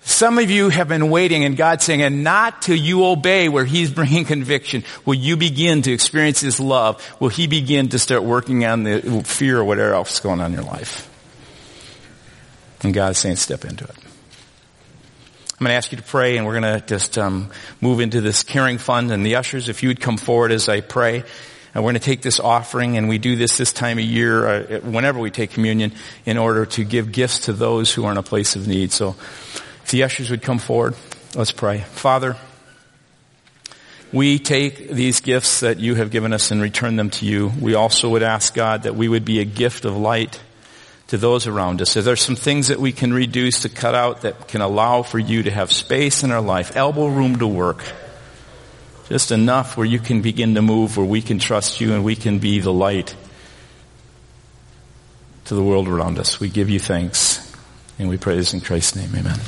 Some 0.08 0.38
of 0.38 0.52
you 0.52 0.70
have 0.70 0.88
been 0.88 1.10
waiting 1.10 1.46
and 1.46 1.58
God's 1.58 1.84
saying, 1.84 2.04
and 2.04 2.24
not 2.24 2.62
till 2.62 2.76
you 2.78 3.06
obey 3.06 3.50
where 3.50 3.66
He's 3.66 3.90
bringing 3.90 4.24
conviction 4.24 4.84
will 5.04 5.16
you 5.16 5.36
begin 5.36 5.82
to 5.82 5.92
experience 5.92 6.40
His 6.40 6.60
love. 6.60 7.04
Will 7.20 7.30
He 7.30 7.48
begin 7.48 7.90
to 7.90 7.98
start 7.98 8.24
working 8.24 8.66
on 8.66 8.84
the 8.84 9.24
fear 9.26 9.60
or 9.60 9.64
whatever 9.64 9.96
else 9.96 10.14
is 10.14 10.20
going 10.20 10.42
on 10.42 10.54
in 10.54 10.60
your 10.60 10.64
life. 10.64 11.10
And 12.82 12.94
God's 12.94 13.18
saying, 13.18 13.38
step 13.38 13.66
into 13.66 13.84
it. 13.84 14.05
I'm 15.66 15.70
going 15.70 15.74
to 15.74 15.78
ask 15.78 15.92
you 15.94 15.98
to 15.98 16.04
pray 16.04 16.38
and 16.38 16.46
we're 16.46 16.60
going 16.60 16.80
to 16.80 16.86
just 16.86 17.18
um, 17.18 17.50
move 17.82 18.00
into 18.00 18.22
this 18.22 18.44
caring 18.44 18.78
fund 18.78 19.10
and 19.10 19.26
the 19.26 19.38
ushers, 19.38 19.68
if 19.68 19.82
you 19.82 19.90
would 19.90 20.00
come 20.00 20.16
forward 20.16 20.52
as 20.52 20.70
I 20.70 20.82
pray. 20.82 21.24
And 21.74 21.84
we're 21.84 21.90
going 21.90 21.96
to 21.96 22.06
take 22.06 22.22
this 22.22 22.40
offering 22.40 22.98
and 22.98 23.10
we 23.10 23.18
do 23.18 23.36
this 23.36 23.58
this 23.58 23.74
time 23.74 23.98
of 23.98 24.04
year, 24.04 24.48
uh, 24.48 24.80
whenever 24.82 25.18
we 25.18 25.32
take 25.32 25.50
communion, 25.50 25.94
in 26.24 26.38
order 26.38 26.68
to 26.68 26.84
give 26.84 27.12
gifts 27.12 27.46
to 27.46 27.54
those 27.54 27.92
who 27.92 28.06
are 28.06 28.12
in 28.12 28.18
a 28.18 28.22
place 28.22 28.56
of 28.56 28.68
need. 28.68 28.92
So 28.92 29.16
if 29.84 29.88
the 29.90 30.04
ushers 30.04 30.30
would 30.30 30.44
come 30.44 30.60
forward, 30.60 30.94
let's 31.34 31.52
pray. 31.52 31.80
Father, 31.80 32.38
we 34.14 34.38
take 34.38 34.90
these 34.90 35.20
gifts 35.20 35.62
that 35.62 35.80
you 35.80 35.96
have 35.96 36.12
given 36.12 36.32
us 36.32 36.52
and 36.52 36.62
return 36.62 36.96
them 36.96 37.10
to 37.10 37.26
you. 37.26 37.52
We 37.60 37.74
also 37.74 38.10
would 38.10 38.22
ask 38.22 38.54
God 38.54 38.84
that 38.84 38.96
we 38.96 39.10
would 39.10 39.26
be 39.26 39.40
a 39.40 39.46
gift 39.46 39.86
of 39.86 39.98
light 39.98 40.40
to 41.08 41.18
those 41.18 41.48
around 41.48 41.82
us. 41.82 41.96
If 41.96 42.06
there's 42.06 42.22
some 42.22 42.36
things 42.36 42.70
that 42.70 42.80
we 42.80 42.92
can 42.92 43.14
reduce 43.14 43.62
to 43.62 43.70
cut 43.70 43.96
out 43.96 44.22
that 44.22 44.48
can 44.48 44.62
allow 44.62 45.04
for 45.04 45.20
you 45.20 45.44
to 45.44 45.52
have 45.52 45.72
space 45.72 46.24
in 46.24 46.32
our 46.32 46.42
life, 46.42 46.76
elbow 46.76 47.08
room 47.08 47.38
to 47.38 47.48
work, 47.48 47.84
just 49.08 49.32
enough 49.32 49.78
where 49.78 49.86
you 49.86 50.00
can 50.00 50.22
begin 50.22 50.56
to 50.56 50.62
move, 50.62 50.98
where 50.98 51.06
we 51.06 51.22
can 51.22 51.38
trust 51.38 51.80
you 51.80 51.94
and 51.94 52.04
we 52.04 52.16
can 52.16 52.40
be 52.40 52.60
the 52.60 52.74
light 52.74 53.16
to 55.46 55.54
the 55.54 55.64
world 55.64 55.88
around 55.88 56.18
us. 56.18 56.40
We 56.40 56.50
give 56.50 56.70
you 56.70 56.80
thanks 56.80 57.54
and 58.00 58.10
we 58.10 58.18
pray 58.18 58.36
this 58.36 58.54
in 58.54 58.62
Christ's 58.62 58.96
name. 58.96 59.16
Amen. 59.16 59.40